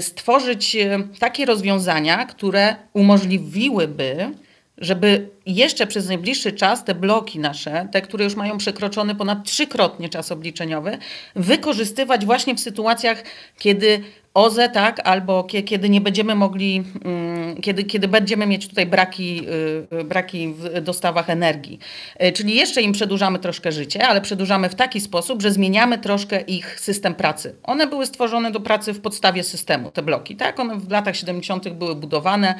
stworzyć 0.00 0.76
takie 1.18 1.46
rozwiązania, 1.46 2.26
które 2.26 2.76
umożliwiłyby, 2.92 4.30
żeby 4.78 5.28
jeszcze 5.46 5.86
przez 5.86 6.08
najbliższy 6.08 6.52
czas 6.52 6.84
te 6.84 6.94
bloki 6.94 7.38
nasze, 7.38 7.88
te, 7.92 8.02
które 8.02 8.24
już 8.24 8.34
mają 8.34 8.58
przekroczony 8.58 9.14
ponad 9.14 9.44
trzykrotnie 9.44 10.08
czas 10.08 10.32
obliczeniowy, 10.32 10.98
wykorzystywać 11.36 12.26
właśnie 12.26 12.54
w 12.54 12.60
sytuacjach, 12.60 13.24
kiedy 13.58 14.00
OZE, 14.34 14.68
tak, 14.68 15.00
albo 15.04 15.44
kiedy 15.44 15.88
nie 15.88 16.00
będziemy 16.00 16.34
mogli, 16.34 16.84
mm, 17.04 17.56
kiedy, 17.62 17.84
kiedy 17.84 18.08
będziemy 18.08 18.46
mieć 18.46 18.68
tutaj 18.68 18.86
braki, 18.86 19.48
y, 19.92 19.96
y, 20.00 20.04
braki 20.04 20.54
w 20.54 20.80
dostawach 20.80 21.30
energii. 21.30 21.78
Y, 22.22 22.32
czyli 22.32 22.54
jeszcze 22.54 22.82
im 22.82 22.92
przedłużamy 22.92 23.38
troszkę 23.38 23.72
życie, 23.72 24.06
ale 24.06 24.20
przedłużamy 24.20 24.68
w 24.68 24.74
taki 24.74 25.00
sposób, 25.00 25.42
że 25.42 25.52
zmieniamy 25.52 25.98
troszkę 25.98 26.40
ich 26.40 26.80
system 26.80 27.14
pracy. 27.14 27.54
One 27.62 27.86
były 27.86 28.06
stworzone 28.06 28.50
do 28.50 28.60
pracy 28.60 28.92
w 28.92 29.00
podstawie 29.00 29.42
systemu, 29.42 29.90
te 29.90 30.02
bloki, 30.02 30.36
tak? 30.36 30.60
One 30.60 30.76
w 30.76 30.90
latach 30.90 31.16
70. 31.16 31.68
były 31.68 31.94
budowane. 31.94 32.54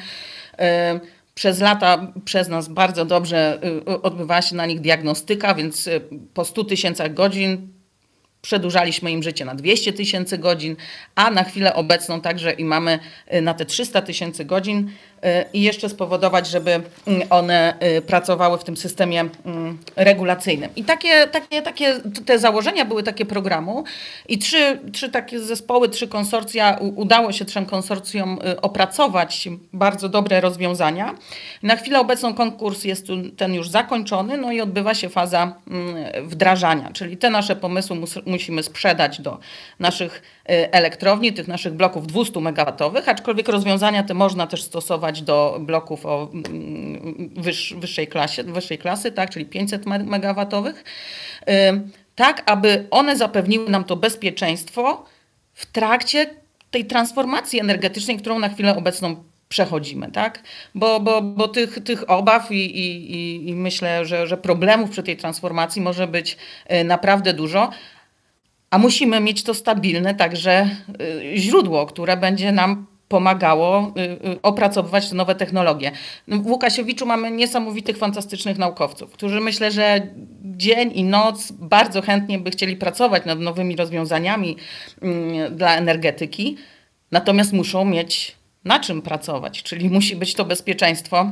Przez 1.35 1.59
lata 1.59 2.13
przez 2.25 2.47
nas 2.47 2.67
bardzo 2.67 3.05
dobrze 3.05 3.59
odbywała 4.03 4.41
się 4.41 4.55
na 4.55 4.65
nich 4.65 4.81
diagnostyka, 4.81 5.55
więc 5.55 5.89
po 6.33 6.45
100 6.45 6.63
tysiącach 6.63 7.13
godzin 7.13 7.75
przedłużaliśmy 8.45 9.11
im 9.11 9.23
życie 9.23 9.45
na 9.45 9.55
200 9.55 9.93
tysięcy 9.93 10.37
godzin, 10.37 10.75
a 11.15 11.31
na 11.31 11.43
chwilę 11.43 11.73
obecną 11.73 12.21
także 12.21 12.51
i 12.51 12.65
mamy 12.65 12.99
y, 13.33 13.41
na 13.41 13.53
te 13.53 13.65
300 13.65 14.01
tysięcy 14.01 14.45
godzin 14.45 14.89
y, 14.89 15.14
i 15.53 15.61
jeszcze 15.61 15.89
spowodować, 15.89 16.47
żeby 16.47 16.71
mm, 16.71 17.27
one 17.29 17.73
y, 17.97 18.01
pracowały 18.01 18.57
w 18.57 18.63
tym 18.63 18.77
systemie 18.77 19.25
mm, 19.45 19.77
regulacyjnym. 19.95 20.69
I 20.75 20.83
takie, 20.83 21.27
takie, 21.27 21.61
takie 21.61 21.95
te 22.25 22.39
założenia 22.39 22.85
były 22.85 23.03
takie 23.03 23.25
programu 23.25 23.83
i 24.29 24.37
trzy, 24.37 24.79
trzy 24.93 25.09
takie 25.09 25.39
zespoły, 25.39 25.89
trzy 25.89 26.07
konsorcja, 26.07 26.79
udało 26.95 27.31
się 27.31 27.45
trzem 27.45 27.65
konsorcjom 27.65 28.39
opracować 28.61 29.49
bardzo 29.73 30.09
dobre 30.09 30.41
rozwiązania. 30.41 31.15
Na 31.63 31.75
chwilę 31.75 31.99
obecną 31.99 32.33
konkurs 32.33 32.83
jest 32.83 33.07
ten 33.37 33.53
już 33.53 33.69
zakończony, 33.69 34.37
no 34.37 34.51
i 34.51 34.61
odbywa 34.61 34.93
się 34.93 35.09
faza 35.09 35.53
mm, 35.67 35.95
wdrażania, 36.27 36.91
czyli 36.93 37.17
te 37.17 37.29
nasze 37.29 37.55
pomysły 37.55 37.97
musimy 38.25 38.63
sprzedać 38.63 39.21
do 39.21 39.39
naszych 39.79 40.21
y, 40.49 40.71
elektrowni, 40.71 41.33
tych 41.33 41.47
naszych 41.47 41.73
bloków 41.73 42.07
200 42.07 42.39
MW, 42.39 42.91
aczkolwiek 43.05 43.47
rozwiązania 43.47 44.03
te 44.03 44.13
można 44.13 44.47
też 44.47 44.63
stosować 44.63 45.14
do 45.21 45.57
bloków 45.59 46.05
o 46.05 46.29
mm, 46.33 47.29
wyższej, 47.77 48.07
klasie, 48.07 48.43
wyższej 48.43 48.77
klasy, 48.77 49.11
tak, 49.11 49.29
czyli 49.29 49.45
500 49.45 49.85
MW, 49.85 50.45
tak 52.15 52.43
aby 52.45 52.87
one 52.91 53.17
zapewniły 53.17 53.69
nam 53.69 53.83
to 53.83 53.95
bezpieczeństwo 53.95 55.05
w 55.53 55.65
trakcie 55.65 56.29
tej 56.71 56.85
transformacji 56.85 57.59
energetycznej, 57.59 58.17
którą 58.17 58.39
na 58.39 58.49
chwilę 58.49 58.75
obecną 58.75 59.23
przechodzimy, 59.49 60.11
tak? 60.11 60.43
Bo, 60.75 60.99
bo, 60.99 61.21
bo 61.21 61.47
tych, 61.47 61.83
tych 61.83 62.09
obaw 62.09 62.51
i, 62.51 62.79
i, 62.79 63.49
i 63.49 63.55
myślę, 63.55 64.05
że, 64.05 64.27
że 64.27 64.37
problemów 64.37 64.89
przy 64.89 65.03
tej 65.03 65.17
transformacji 65.17 65.81
może 65.81 66.07
być 66.07 66.37
y, 66.71 66.83
naprawdę 66.83 67.33
dużo, 67.33 67.69
a 68.69 68.77
musimy 68.77 69.19
mieć 69.19 69.43
to 69.43 69.53
stabilne 69.53 70.15
także 70.15 70.69
y, 71.01 71.37
źródło, 71.37 71.85
które 71.85 72.17
będzie 72.17 72.51
nam 72.51 72.85
pomagało 73.07 73.93
y, 73.97 74.29
y, 74.29 74.41
opracowywać 74.41 75.09
te 75.09 75.15
nowe 75.15 75.35
technologie. 75.35 75.91
No, 76.27 76.37
w 76.37 76.47
Łukasiewiczu 76.47 77.05
mamy 77.05 77.31
niesamowitych, 77.31 77.97
fantastycznych 77.97 78.57
naukowców, 78.57 79.11
którzy 79.11 79.41
myślę, 79.41 79.71
że 79.71 80.07
dzień 80.43 80.91
i 80.95 81.03
noc 81.03 81.51
bardzo 81.51 82.01
chętnie 82.01 82.39
by 82.39 82.51
chcieli 82.51 82.75
pracować 82.77 83.25
nad 83.25 83.39
nowymi 83.39 83.75
rozwiązaniami 83.75 84.57
mm, 85.01 85.55
dla 85.55 85.75
energetyki, 85.75 86.57
natomiast 87.11 87.53
muszą 87.53 87.85
mieć 87.85 88.35
na 88.65 88.79
czym 88.79 89.01
pracować, 89.01 89.63
czyli 89.63 89.89
musi 89.89 90.15
być 90.15 90.33
to 90.33 90.45
bezpieczeństwo 90.45 91.31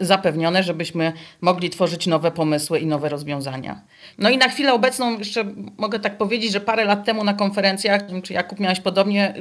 zapewnione, 0.00 0.62
żebyśmy 0.62 1.12
mogli 1.40 1.70
tworzyć 1.70 2.06
nowe 2.06 2.30
pomysły 2.30 2.78
i 2.78 2.86
nowe 2.86 3.08
rozwiązania. 3.08 3.80
No 4.18 4.30
i 4.30 4.38
na 4.38 4.48
chwilę 4.48 4.74
obecną 4.74 5.18
jeszcze 5.18 5.44
mogę 5.78 6.00
tak 6.00 6.18
powiedzieć, 6.18 6.52
że 6.52 6.60
parę 6.60 6.84
lat 6.84 7.04
temu 7.04 7.24
na 7.24 7.34
konferencjach, 7.34 8.02
czy 8.22 8.32
Jakub 8.32 8.60
miałeś 8.60 8.80
podobnie, 8.80 9.34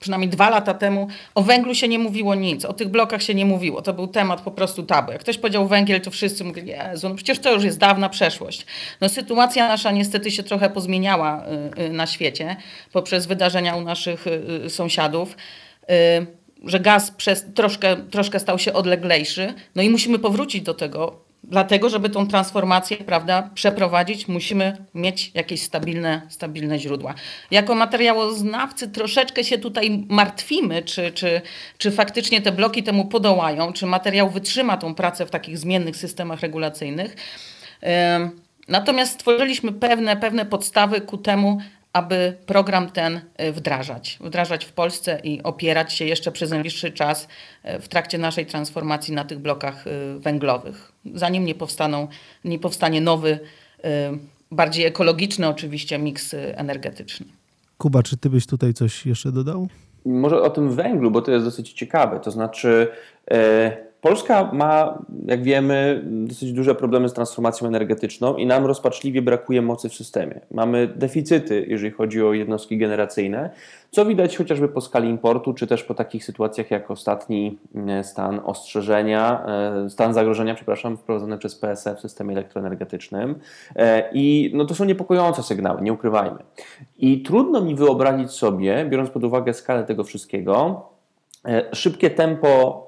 przynajmniej 0.00 0.30
dwa 0.30 0.50
lata 0.50 0.74
temu, 0.74 1.08
o 1.34 1.42
węglu 1.42 1.74
się 1.74 1.88
nie 1.88 1.98
mówiło 1.98 2.34
nic, 2.34 2.64
o 2.64 2.72
tych 2.72 2.88
blokach 2.88 3.22
się 3.22 3.34
nie 3.34 3.44
mówiło. 3.44 3.82
To 3.82 3.92
był 3.92 4.06
temat 4.06 4.40
po 4.40 4.50
prostu 4.50 4.82
tabu. 4.82 5.12
Jak 5.12 5.20
ktoś 5.20 5.38
powiedział 5.38 5.68
węgiel, 5.68 6.00
to 6.00 6.10
wszyscy 6.10 6.44
mówili, 6.44 6.68
Jezu, 6.68 7.08
no 7.08 7.14
przecież 7.14 7.38
to 7.38 7.52
już 7.54 7.64
jest 7.64 7.78
dawna 7.78 8.08
przeszłość. 8.08 8.66
No 9.00 9.08
sytuacja 9.08 9.68
nasza 9.68 9.90
niestety 9.90 10.30
się 10.30 10.42
trochę 10.42 10.70
pozmieniała 10.70 11.44
y, 11.78 11.82
y, 11.82 11.90
na 11.90 12.06
świecie 12.06 12.56
poprzez 12.92 13.26
wydarzenia 13.26 13.76
u 13.76 13.80
naszych 13.80 14.26
y, 14.26 14.70
sąsiadów 14.70 15.36
że 16.64 16.80
gaz 16.80 17.10
przez, 17.10 17.46
troszkę, 17.54 17.96
troszkę 17.96 18.40
stał 18.40 18.58
się 18.58 18.72
odleglejszy, 18.72 19.54
no 19.74 19.82
i 19.82 19.90
musimy 19.90 20.18
powrócić 20.18 20.62
do 20.62 20.74
tego. 20.74 21.28
Dlatego, 21.44 21.88
żeby 21.88 22.08
tą 22.10 22.26
transformację 22.26 22.96
prawda, 22.96 23.50
przeprowadzić, 23.54 24.28
musimy 24.28 24.76
mieć 24.94 25.30
jakieś 25.34 25.62
stabilne, 25.62 26.22
stabilne 26.28 26.78
źródła. 26.78 27.14
Jako 27.50 27.74
materiałoznawcy 27.74 28.88
troszeczkę 28.88 29.44
się 29.44 29.58
tutaj 29.58 30.06
martwimy, 30.08 30.82
czy, 30.82 31.12
czy, 31.12 31.40
czy 31.78 31.90
faktycznie 31.90 32.40
te 32.40 32.52
bloki 32.52 32.82
temu 32.82 33.04
podołają, 33.04 33.72
czy 33.72 33.86
materiał 33.86 34.30
wytrzyma 34.30 34.76
tą 34.76 34.94
pracę 34.94 35.26
w 35.26 35.30
takich 35.30 35.58
zmiennych 35.58 35.96
systemach 35.96 36.40
regulacyjnych. 36.40 37.16
Natomiast 38.68 39.12
stworzyliśmy 39.12 39.72
pewne, 39.72 40.16
pewne 40.16 40.46
podstawy 40.46 41.00
ku 41.00 41.18
temu, 41.18 41.58
aby 41.92 42.36
program 42.46 42.90
ten 42.90 43.20
e, 43.36 43.52
wdrażać. 43.52 44.18
Wdrażać 44.20 44.64
w 44.64 44.72
Polsce 44.72 45.20
i 45.24 45.42
opierać 45.42 45.92
się 45.92 46.04
jeszcze 46.04 46.32
przez 46.32 46.50
najbliższy 46.50 46.92
czas 46.92 47.28
e, 47.62 47.80
w 47.80 47.88
trakcie 47.88 48.18
naszej 48.18 48.46
transformacji 48.46 49.14
na 49.14 49.24
tych 49.24 49.38
blokach 49.38 49.86
e, 49.86 50.18
węglowych. 50.18 50.92
Zanim 51.14 51.44
nie, 51.44 51.54
powstaną, 51.54 52.08
nie 52.44 52.58
powstanie 52.58 53.00
nowy, 53.00 53.38
bardziej 54.50 54.86
ekologiczny 54.86 55.48
oczywiście 55.48 55.98
miks 55.98 56.34
energetyczny. 56.34 57.26
Kuba, 57.78 58.02
czy 58.02 58.16
ty 58.16 58.30
byś 58.30 58.46
tutaj 58.46 58.74
coś 58.74 59.06
jeszcze 59.06 59.32
dodał? 59.32 59.68
Może 60.04 60.42
o 60.42 60.50
tym 60.50 60.74
węglu, 60.74 61.10
bo 61.10 61.22
to 61.22 61.30
jest 61.30 61.44
dosyć 61.44 61.72
ciekawe. 61.72 62.20
To 62.20 62.30
znaczy 62.30 62.88
Polska 64.08 64.50
ma, 64.52 64.98
jak 65.26 65.42
wiemy, 65.42 66.02
dosyć 66.04 66.52
duże 66.52 66.74
problemy 66.74 67.08
z 67.08 67.12
transformacją 67.12 67.68
energetyczną 67.68 68.36
i 68.36 68.46
nam 68.46 68.66
rozpaczliwie 68.66 69.22
brakuje 69.22 69.62
mocy 69.62 69.88
w 69.88 69.94
systemie. 69.94 70.40
Mamy 70.50 70.88
deficyty, 70.96 71.66
jeżeli 71.68 71.90
chodzi 71.90 72.22
o 72.22 72.32
jednostki 72.32 72.78
generacyjne, 72.78 73.50
co 73.90 74.04
widać 74.04 74.36
chociażby 74.36 74.68
po 74.68 74.80
skali 74.80 75.08
importu, 75.08 75.54
czy 75.54 75.66
też 75.66 75.84
po 75.84 75.94
takich 75.94 76.24
sytuacjach 76.24 76.70
jak 76.70 76.90
ostatni 76.90 77.58
e, 77.88 78.04
stan 78.04 78.40
ostrzeżenia, 78.44 79.46
e, 79.86 79.90
stan 79.90 80.14
zagrożenia, 80.14 80.54
przepraszam, 80.54 80.96
wprowadzony 80.96 81.38
przez 81.38 81.56
PSE 81.56 81.96
w 81.96 82.00
systemie 82.00 82.32
elektroenergetycznym. 82.32 83.38
E, 83.76 84.10
I 84.12 84.52
no 84.54 84.64
to 84.64 84.74
są 84.74 84.84
niepokojące 84.84 85.42
sygnały, 85.42 85.82
nie 85.82 85.92
ukrywajmy. 85.92 86.38
I 86.98 87.22
trudno 87.22 87.60
mi 87.60 87.74
wyobrazić 87.74 88.30
sobie, 88.30 88.86
biorąc 88.90 89.10
pod 89.10 89.24
uwagę 89.24 89.54
skalę 89.54 89.84
tego 89.84 90.04
wszystkiego, 90.04 90.88
szybkie 91.72 92.10
tempo 92.10 92.87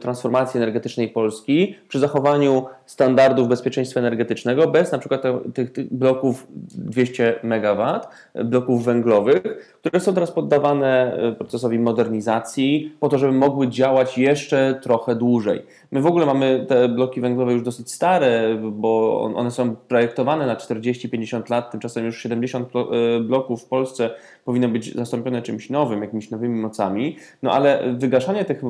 transformacji 0.00 0.58
energetycznej 0.58 1.08
Polski 1.08 1.74
przy 1.88 1.98
zachowaniu 1.98 2.66
standardów 2.86 3.48
bezpieczeństwa 3.48 4.00
energetycznego 4.00 4.68
bez 4.68 4.92
na 4.92 4.98
przykład 4.98 5.22
tych, 5.54 5.72
tych 5.72 5.94
bloków 5.94 6.46
200 6.50 7.40
MW, 7.42 8.00
bloków 8.44 8.84
węglowych, 8.84 9.42
które 9.80 10.00
są 10.00 10.14
teraz 10.14 10.30
poddawane 10.30 11.16
e, 11.16 11.32
procesowi 11.32 11.78
modernizacji 11.78 12.96
po 13.00 13.08
to, 13.08 13.18
żeby 13.18 13.32
mogły 13.32 13.68
działać 13.68 14.18
jeszcze 14.18 14.80
trochę 14.82 15.14
dłużej. 15.14 15.62
My 15.90 16.00
w 16.00 16.06
ogóle 16.06 16.26
mamy 16.26 16.66
te 16.68 16.88
bloki 16.88 17.20
węglowe 17.20 17.52
już 17.52 17.62
dosyć 17.62 17.92
stare, 17.92 18.58
bo 18.72 19.22
one 19.34 19.50
są 19.50 19.76
projektowane 19.76 20.46
na 20.46 20.56
40-50 20.56 21.50
lat, 21.50 21.70
tymczasem 21.70 22.04
już 22.04 22.22
70 22.22 22.68
e, 22.68 23.20
bloków 23.20 23.62
w 23.62 23.68
Polsce 23.68 24.10
powinno 24.44 24.68
być 24.68 24.94
zastąpione 24.94 25.42
czymś 25.42 25.70
nowym, 25.70 26.02
jakimiś 26.02 26.30
nowymi 26.30 26.60
mocami, 26.60 27.16
no 27.42 27.52
ale 27.52 27.94
wygaszanie 27.96 28.44
tych, 28.44 28.62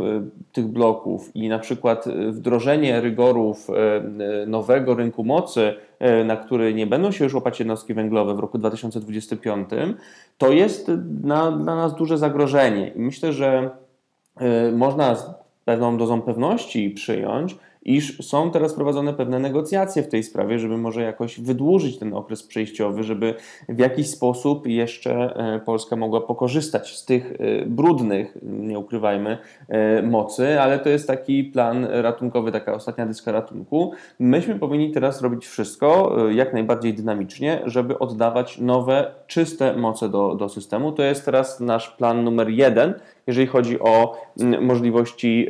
tych 0.52 0.66
bloków 0.72 1.36
i 1.36 1.48
na 1.48 1.58
przykład 1.58 2.04
wdrożenie 2.30 3.00
rygorów 3.00 3.68
E, 4.42 4.46
nowego 4.46 4.94
rynku 4.94 5.24
mocy, 5.24 5.74
e, 5.98 6.24
na 6.24 6.36
który 6.36 6.74
nie 6.74 6.86
będą 6.86 7.12
się 7.12 7.24
już 7.24 7.34
łapać 7.34 7.58
jednostki 7.58 7.94
węglowe 7.94 8.34
w 8.34 8.38
roku 8.38 8.58
2025, 8.58 9.68
to 10.38 10.52
jest 10.52 10.90
na, 11.22 11.52
dla 11.52 11.76
nas 11.76 11.94
duże 11.94 12.18
zagrożenie. 12.18 12.88
I 12.88 13.00
myślę, 13.00 13.32
że 13.32 13.70
e, 14.36 14.72
można 14.72 15.14
z 15.14 15.30
pewną 15.64 15.96
dozą 15.96 16.22
pewności 16.22 16.90
przyjąć, 16.90 17.56
iż 17.84 18.18
są 18.26 18.50
teraz 18.50 18.74
prowadzone 18.74 19.14
pewne 19.14 19.38
negocjacje 19.38 20.02
w 20.02 20.08
tej 20.08 20.22
sprawie, 20.22 20.58
żeby 20.58 20.76
może 20.76 21.02
jakoś 21.02 21.40
wydłużyć 21.40 21.98
ten 21.98 22.14
okres 22.14 22.42
przejściowy, 22.42 23.04
żeby 23.04 23.34
w 23.68 23.78
jakiś 23.78 24.10
sposób 24.10 24.66
jeszcze 24.66 25.36
e, 25.36 25.60
Polska 25.60 25.96
mogła 25.96 26.20
pokorzystać 26.20 26.96
z 26.96 27.04
tych 27.04 27.32
e, 27.32 27.66
brudnych, 27.66 28.38
nie 28.42 28.78
ukrywajmy, 28.78 29.38
e, 29.68 30.02
mocy, 30.02 30.60
ale 30.60 30.78
to 30.78 30.88
jest 30.88 31.06
taki 31.06 31.44
plan 31.44 31.84
ratunkowy, 31.90 32.52
taka 32.52 32.74
ostatnia 32.74 33.06
dyska 33.06 33.32
ratunku. 33.32 33.92
Myśmy 34.18 34.58
powinni 34.58 34.90
teraz 34.90 35.22
robić 35.22 35.46
wszystko 35.46 36.16
jak 36.30 36.52
najbardziej 36.52 36.94
dynamicznie, 36.94 37.62
żeby 37.66 37.98
oddawać 37.98 38.58
nowe, 38.58 39.14
czyste 39.26 39.76
moce 39.76 40.08
do, 40.08 40.34
do 40.34 40.48
systemu. 40.48 40.92
To 40.92 41.02
jest 41.02 41.24
teraz 41.24 41.60
nasz 41.60 41.90
plan 41.90 42.24
numer 42.24 42.48
jeden 42.48 42.94
jeżeli 43.26 43.46
chodzi 43.46 43.80
o 43.80 44.22
mm, 44.40 44.64
możliwości 44.64 45.46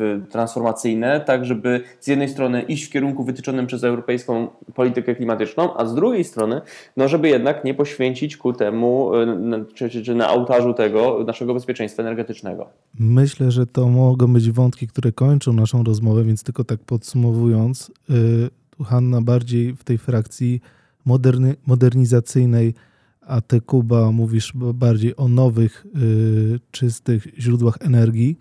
y, 0.00 0.30
transformacyjne, 0.30 1.20
tak 1.20 1.44
żeby 1.44 1.80
z 2.00 2.06
jednej 2.06 2.28
strony 2.28 2.62
iść 2.62 2.84
w 2.84 2.90
kierunku 2.90 3.24
wytyczonym 3.24 3.66
przez 3.66 3.84
europejską 3.84 4.48
politykę 4.74 5.14
klimatyczną, 5.14 5.76
a 5.76 5.86
z 5.86 5.94
drugiej 5.94 6.24
strony, 6.24 6.60
no 6.96 7.08
żeby 7.08 7.28
jednak 7.28 7.64
nie 7.64 7.74
poświęcić 7.74 8.36
ku 8.36 8.52
temu, 8.52 9.14
y, 9.14 9.74
czy, 9.74 9.90
czy, 9.90 10.14
na 10.14 10.30
ołtarzu 10.32 10.74
tego 10.74 11.24
naszego 11.26 11.54
bezpieczeństwa 11.54 12.02
energetycznego. 12.02 12.66
Myślę, 12.98 13.50
że 13.50 13.66
to 13.66 13.88
mogą 13.88 14.32
być 14.32 14.50
wątki, 14.50 14.88
które 14.88 15.12
kończą 15.12 15.52
naszą 15.52 15.84
rozmowę, 15.84 16.24
więc 16.24 16.44
tylko 16.44 16.64
tak 16.64 16.80
podsumowując, 16.80 17.92
y, 18.80 18.84
Hanna 18.84 19.22
bardziej 19.22 19.72
w 19.72 19.84
tej 19.84 19.98
frakcji 19.98 20.60
modernizacyjnej 21.66 22.74
a 23.26 23.40
ty, 23.40 23.60
Kuba, 23.60 24.10
mówisz 24.10 24.52
bardziej 24.54 25.16
o 25.16 25.28
nowych, 25.28 25.86
y, 25.96 26.60
czystych 26.70 27.26
źródłach 27.38 27.76
energii. 27.80 28.38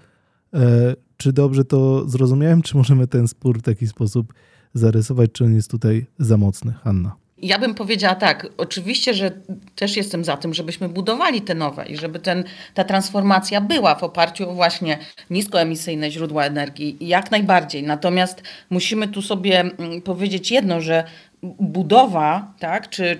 E, 0.53 0.95
czy 1.17 1.33
dobrze 1.33 1.65
to 1.65 2.09
zrozumiałem, 2.09 2.61
czy 2.61 2.77
możemy 2.77 3.07
ten 3.07 3.27
spór 3.27 3.59
w 3.59 3.61
taki 3.61 3.87
sposób 3.87 4.33
zarysować, 4.73 5.31
czy 5.31 5.43
on 5.43 5.55
jest 5.55 5.71
tutaj 5.71 6.05
za 6.19 6.37
mocny? 6.37 6.73
Hanna. 6.83 7.15
Ja 7.37 7.59
bym 7.59 7.75
powiedziała 7.75 8.15
tak, 8.15 8.47
oczywiście, 8.57 9.13
że 9.13 9.31
też 9.75 9.97
jestem 9.97 10.23
za 10.23 10.37
tym, 10.37 10.53
żebyśmy 10.53 10.89
budowali 10.89 11.41
te 11.41 11.55
nowe 11.55 11.85
i 11.85 11.97
żeby 11.97 12.19
ten, 12.19 12.43
ta 12.73 12.83
transformacja 12.83 13.61
była 13.61 13.95
w 13.95 14.03
oparciu 14.03 14.49
o 14.49 14.53
właśnie 14.53 14.97
niskoemisyjne 15.29 16.11
źródła 16.11 16.45
energii, 16.45 16.97
jak 16.99 17.31
najbardziej. 17.31 17.83
Natomiast 17.83 18.43
musimy 18.69 19.07
tu 19.07 19.21
sobie 19.21 19.59
mm, 19.59 20.01
powiedzieć 20.01 20.51
jedno, 20.51 20.81
że 20.81 21.03
budowa, 21.43 22.53
tak, 22.59 22.89
czy, 22.89 23.19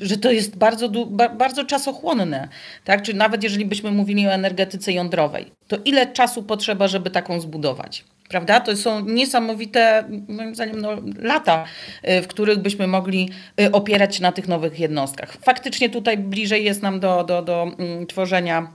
że 0.00 0.16
to 0.16 0.30
jest 0.30 0.56
bardzo, 0.56 0.88
bardzo 1.36 1.64
czasochłonne, 1.64 2.48
tak, 2.84 3.02
czy 3.02 3.14
nawet 3.14 3.42
jeżeli 3.42 3.64
byśmy 3.64 3.90
mówili 3.90 4.26
o 4.26 4.32
energetyce 4.32 4.92
jądrowej, 4.92 5.46
to 5.68 5.76
ile 5.84 6.06
czasu 6.06 6.42
potrzeba, 6.42 6.88
żeby 6.88 7.10
taką 7.10 7.40
zbudować? 7.40 8.04
Prawda? 8.28 8.60
To 8.60 8.76
są 8.76 9.00
niesamowite, 9.00 10.04
moim 10.28 10.54
zdaniem, 10.54 10.80
no, 10.80 10.90
lata, 11.18 11.64
y, 12.08 12.22
w 12.22 12.26
których 12.26 12.58
byśmy 12.58 12.86
mogli 12.86 13.30
y, 13.60 13.72
opierać 13.72 14.16
się 14.16 14.22
na 14.22 14.32
tych 14.32 14.48
nowych 14.48 14.80
jednostkach. 14.80 15.36
Faktycznie 15.42 15.90
tutaj 15.90 16.18
bliżej 16.18 16.64
jest 16.64 16.82
nam 16.82 17.00
do, 17.00 17.24
do, 17.24 17.42
do 17.42 17.62
mm, 17.78 18.06
tworzenia 18.06 18.68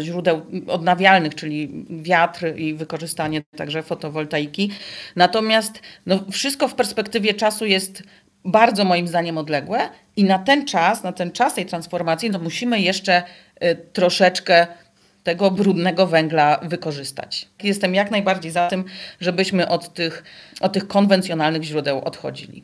źródeł 0.00 0.46
odnawialnych, 0.66 1.34
czyli 1.34 1.84
wiatr 1.90 2.56
i 2.56 2.74
wykorzystanie 2.74 3.42
także 3.56 3.82
fotowoltaiki. 3.82 4.70
Natomiast 5.16 5.80
no, 6.06 6.24
wszystko 6.30 6.68
w 6.68 6.74
perspektywie 6.74 7.34
czasu 7.34 7.66
jest 7.66 8.02
bardzo 8.44 8.84
moim 8.84 9.08
zdaniem 9.08 9.38
odległe 9.38 9.88
i 10.16 10.24
na 10.24 10.38
ten 10.38 10.66
czas, 10.66 11.02
na 11.02 11.12
ten 11.12 11.32
czas 11.32 11.54
tej 11.54 11.66
transformacji, 11.66 12.30
no 12.30 12.38
musimy 12.38 12.80
jeszcze 12.80 13.22
troszeczkę 13.92 14.66
tego 15.22 15.50
brudnego 15.50 16.06
węgla 16.06 16.60
wykorzystać. 16.62 17.48
Jestem 17.62 17.94
jak 17.94 18.10
najbardziej 18.10 18.52
za 18.52 18.68
tym, 18.68 18.84
żebyśmy 19.20 19.68
od 19.68 19.94
tych, 19.94 20.24
od 20.60 20.72
tych 20.72 20.86
konwencjonalnych 20.88 21.62
źródeł 21.62 22.00
odchodzili. 22.04 22.62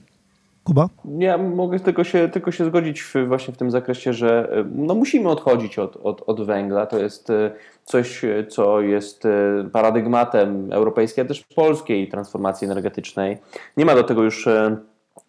Kuba? 0.64 0.88
Ja 1.18 1.38
mogę 1.38 1.81
tylko 1.81 2.05
się, 2.05 2.29
tylko 2.29 2.51
się 2.53 2.64
zgodzić 2.64 3.03
w, 3.03 3.14
właśnie 3.27 3.55
w 3.55 3.57
tym 3.57 3.70
zakresie, 3.70 4.12
że 4.12 4.48
e, 4.53 4.64
no 4.75 4.94
musimy 4.94 5.29
odchodzić 5.29 5.79
od, 5.79 5.96
od, 5.96 6.22
od 6.27 6.46
węgla. 6.46 6.87
To 6.87 6.98
jest 6.98 7.31
e, 7.31 7.51
coś, 7.85 8.22
co 8.48 8.81
jest 8.81 9.29
paradygmatem 9.72 10.72
europejskiej, 10.72 11.25
a 11.25 11.29
też 11.29 11.44
polskiej 11.57 12.09
transformacji 12.09 12.64
energetycznej. 12.64 13.38
Nie 13.77 13.85
ma 13.85 13.94
do 13.94 14.03
tego 14.03 14.22
już 14.22 14.48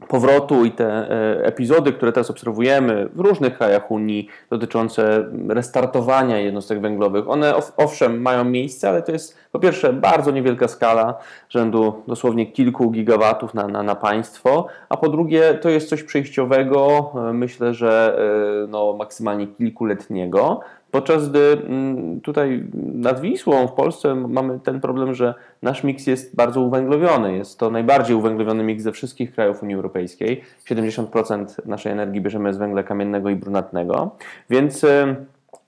powrotu 0.07 0.65
i 0.65 0.71
te 0.71 0.85
e, 0.85 1.45
epizody, 1.45 1.93
które 1.93 2.11
teraz 2.11 2.29
obserwujemy 2.29 3.09
w 3.13 3.19
różnych 3.19 3.57
krajach 3.57 3.91
Unii 3.91 4.27
dotyczące 4.49 5.25
restartowania 5.49 6.39
jednostek 6.39 6.81
węglowych, 6.81 7.29
one 7.29 7.53
owszem 7.77 8.21
mają 8.21 8.43
miejsce, 8.43 8.89
ale 8.89 9.01
to 9.01 9.11
jest 9.11 9.37
po 9.51 9.59
pierwsze 9.59 9.93
bardzo 9.93 10.31
niewielka 10.31 10.67
skala, 10.67 11.17
rzędu 11.49 12.03
dosłownie 12.07 12.45
kilku 12.45 12.91
gigawatów 12.91 13.53
na, 13.53 13.67
na, 13.67 13.83
na 13.83 13.95
państwo, 13.95 14.67
a 14.89 14.97
po 14.97 15.09
drugie 15.09 15.53
to 15.53 15.69
jest 15.69 15.89
coś 15.89 16.03
przejściowego, 16.03 17.11
e, 17.29 17.33
myślę, 17.33 17.73
że 17.73 18.17
e, 18.63 18.67
no, 18.67 18.93
maksymalnie 18.93 19.47
kilkuletniego, 19.47 20.59
Podczas 20.93 21.29
gdy 21.29 21.39
mm, 21.39 22.21
tutaj 22.21 22.63
nad 22.93 23.21
Wisłą 23.21 23.67
w 23.67 23.73
Polsce 23.73 24.15
mamy 24.15 24.59
ten 24.59 24.81
problem, 24.81 25.13
że 25.13 25.33
nasz 25.61 25.83
miks 25.83 26.07
jest 26.07 26.35
bardzo 26.35 26.61
uwęglowiony. 26.61 27.37
Jest 27.37 27.59
to 27.59 27.69
najbardziej 27.69 28.15
uwęglowiony 28.15 28.63
miks 28.63 28.83
ze 28.83 28.91
wszystkich 28.91 29.33
krajów 29.33 29.63
Unii 29.63 29.75
Europejskiej. 29.75 30.41
70% 30.69 31.45
naszej 31.65 31.91
energii 31.91 32.21
bierzemy 32.21 32.53
z 32.53 32.57
węgla 32.57 32.83
kamiennego 32.83 33.29
i 33.29 33.35
brunatnego. 33.35 34.15
Więc 34.49 34.83
y, 34.83 35.15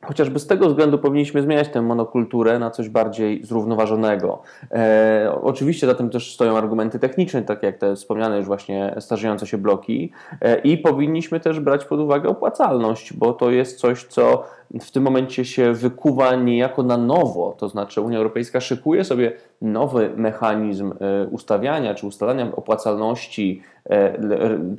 Chociażby 0.02 0.40
z 0.40 0.48
tego 0.48 0.68
względu 0.68 0.98
powinniśmy 0.98 1.42
zmieniać 1.42 1.70
tę 1.70 1.82
monokulturę 1.82 2.60
na 2.60 2.72
coś 2.72 2.90
bardziej 2.90 3.46
zrównoważonego. 3.46 4.42
E, 4.72 5.32
oczywiście 5.42 5.88
za 5.88 5.96
tym 5.96 6.10
też 6.10 6.34
stoją 6.34 6.58
argumenty 6.58 7.00
techniczne, 7.00 7.42
tak 7.42 7.64
jak 7.64 7.78
te 7.78 7.96
wspomniane 7.96 8.38
już 8.38 8.46
właśnie 8.46 8.96
starzejące 9.00 9.48
się 9.48 9.58
bloki 9.58 10.12
e, 10.42 10.60
i 10.60 10.78
powinniśmy 10.78 11.40
też 11.40 11.60
brać 11.60 11.86
pod 11.86 12.00
uwagę 12.00 12.30
opłacalność, 12.30 13.14
bo 13.14 13.34
to 13.34 13.52
jest 13.52 13.80
coś, 13.80 14.04
co 14.04 14.44
w 14.82 14.92
tym 14.92 15.04
momencie 15.04 15.46
się 15.46 15.74
wykuwa 15.74 16.36
niejako 16.36 16.84
na 16.84 16.98
nowo, 16.98 17.56
to 17.58 17.70
znaczy 17.70 18.02
Unia 18.02 18.18
Europejska 18.18 18.62
szykuje 18.62 19.04
sobie 19.04 19.32
nowy 19.62 20.10
mechanizm 20.16 20.94
e, 21.00 21.28
ustawiania 21.28 21.96
czy 21.96 22.08
ustalania 22.08 22.56
opłacalności 22.56 23.62
e, 23.86 24.20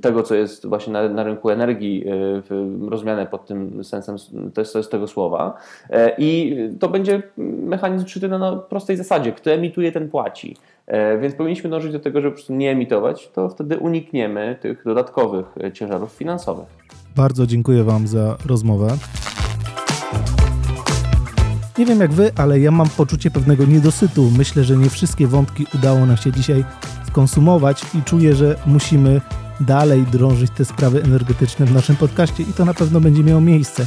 tego, 0.01 0.23
co 0.23 0.35
jest 0.35 0.67
właśnie 0.67 0.93
na, 0.93 1.09
na 1.09 1.23
rynku 1.23 1.51
energii, 1.51 2.05
e, 2.09 2.91
rozumiane 2.91 3.27
pod 3.27 3.47
tym 3.47 3.85
sensem 3.85 4.17
to 4.55 4.61
jest, 4.61 4.73
to 4.73 4.79
jest 4.79 4.91
tego 4.91 5.07
słowa. 5.17 5.57
I 6.19 6.57
to 6.81 6.89
będzie 6.89 7.23
mechanizm 7.67 8.07
szyty 8.07 8.29
na 8.29 8.57
prostej 8.57 8.97
zasadzie. 8.97 9.33
Kto 9.33 9.51
emituje, 9.51 9.93
ten 9.93 10.09
płaci. 10.09 10.57
Więc 11.21 11.35
powinniśmy 11.35 11.71
dążyć 11.71 11.93
do 11.93 12.01
tego, 12.01 12.21
żeby 12.21 12.31
po 12.31 12.35
prostu 12.35 12.55
nie 12.55 12.71
emitować, 12.71 13.29
to 13.29 13.49
wtedy 13.49 13.79
unikniemy 13.79 14.57
tych 14.61 14.85
dodatkowych 14.85 15.47
ciężarów 15.73 16.13
finansowych. 16.13 16.67
Bardzo 17.17 17.47
dziękuję 17.47 17.85
Wam 17.85 18.07
za 18.07 18.37
rozmowę. 18.47 18.89
Nie 21.79 21.87
wiem 21.87 22.01
jak 22.01 22.13
wy, 22.13 22.31
ale 22.37 22.61
ja 22.61 22.71
mam 22.71 22.89
poczucie 22.89 23.31
pewnego 23.31 23.65
niedosytu. 23.65 24.31
Myślę, 24.39 24.65
że 24.65 24.77
nie 24.77 24.91
wszystkie 24.91 25.27
wątki 25.27 25.67
udało 25.75 26.07
nam 26.07 26.17
się 26.17 26.33
dzisiaj 26.33 26.65
skonsumować 27.07 27.83
i 27.95 28.03
czuję, 28.03 28.35
że 28.35 28.57
musimy 28.67 29.21
dalej 29.61 30.03
drążyć 30.03 30.51
te 30.51 30.65
sprawy 30.65 31.03
energetyczne 31.03 31.67
w 31.67 31.75
naszym 31.75 31.97
podcaście 31.97 32.43
i 32.43 32.53
to 32.53 32.65
na 32.65 32.75
pewno 32.75 33.01
będzie 33.01 33.25
miało 33.25 33.41
miejsce. 33.41 33.87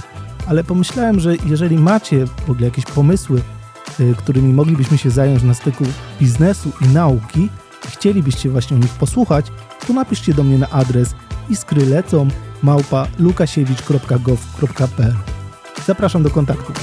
Ale 0.50 0.64
pomyślałem, 0.64 1.20
że 1.20 1.36
jeżeli 1.46 1.78
macie 1.78 2.26
w 2.26 2.50
ogóle 2.50 2.66
jakieś 2.66 2.86
pomysły, 2.86 3.42
y, 4.00 4.16
którymi 4.18 4.54
moglibyśmy 4.54 4.98
się 4.98 5.10
zająć 5.10 5.44
na 5.44 5.54
styku 5.54 5.84
biznesu 6.20 6.72
i 6.82 6.88
nauki, 6.88 7.50
i 7.88 7.92
chcielibyście 7.92 8.50
właśnie 8.50 8.78
o 8.78 8.80
nich 8.80 8.92
posłuchać, 8.92 9.46
to 9.88 9.94
napiszcie 9.94 10.34
do 10.34 10.44
mnie 10.44 10.58
na 10.58 10.70
adres 10.70 11.16
iskrylecą 11.50 12.28
małpa 12.64 13.08
lukasiewicz.gov.pl 13.20 15.14
Zapraszam 15.88 16.24
do 16.24 16.30
kontaktu. 16.30 16.74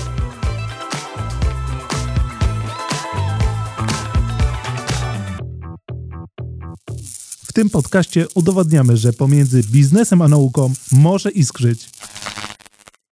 W 7.47 7.53
tym 7.53 7.71
podcaście 7.71 8.27
udowadniamy, 8.35 8.97
że 8.97 9.13
pomiędzy 9.13 9.63
biznesem 9.63 10.23
a 10.23 10.29
nauką 10.29 10.73
może 10.93 11.31
iskrzyć. 11.31 11.89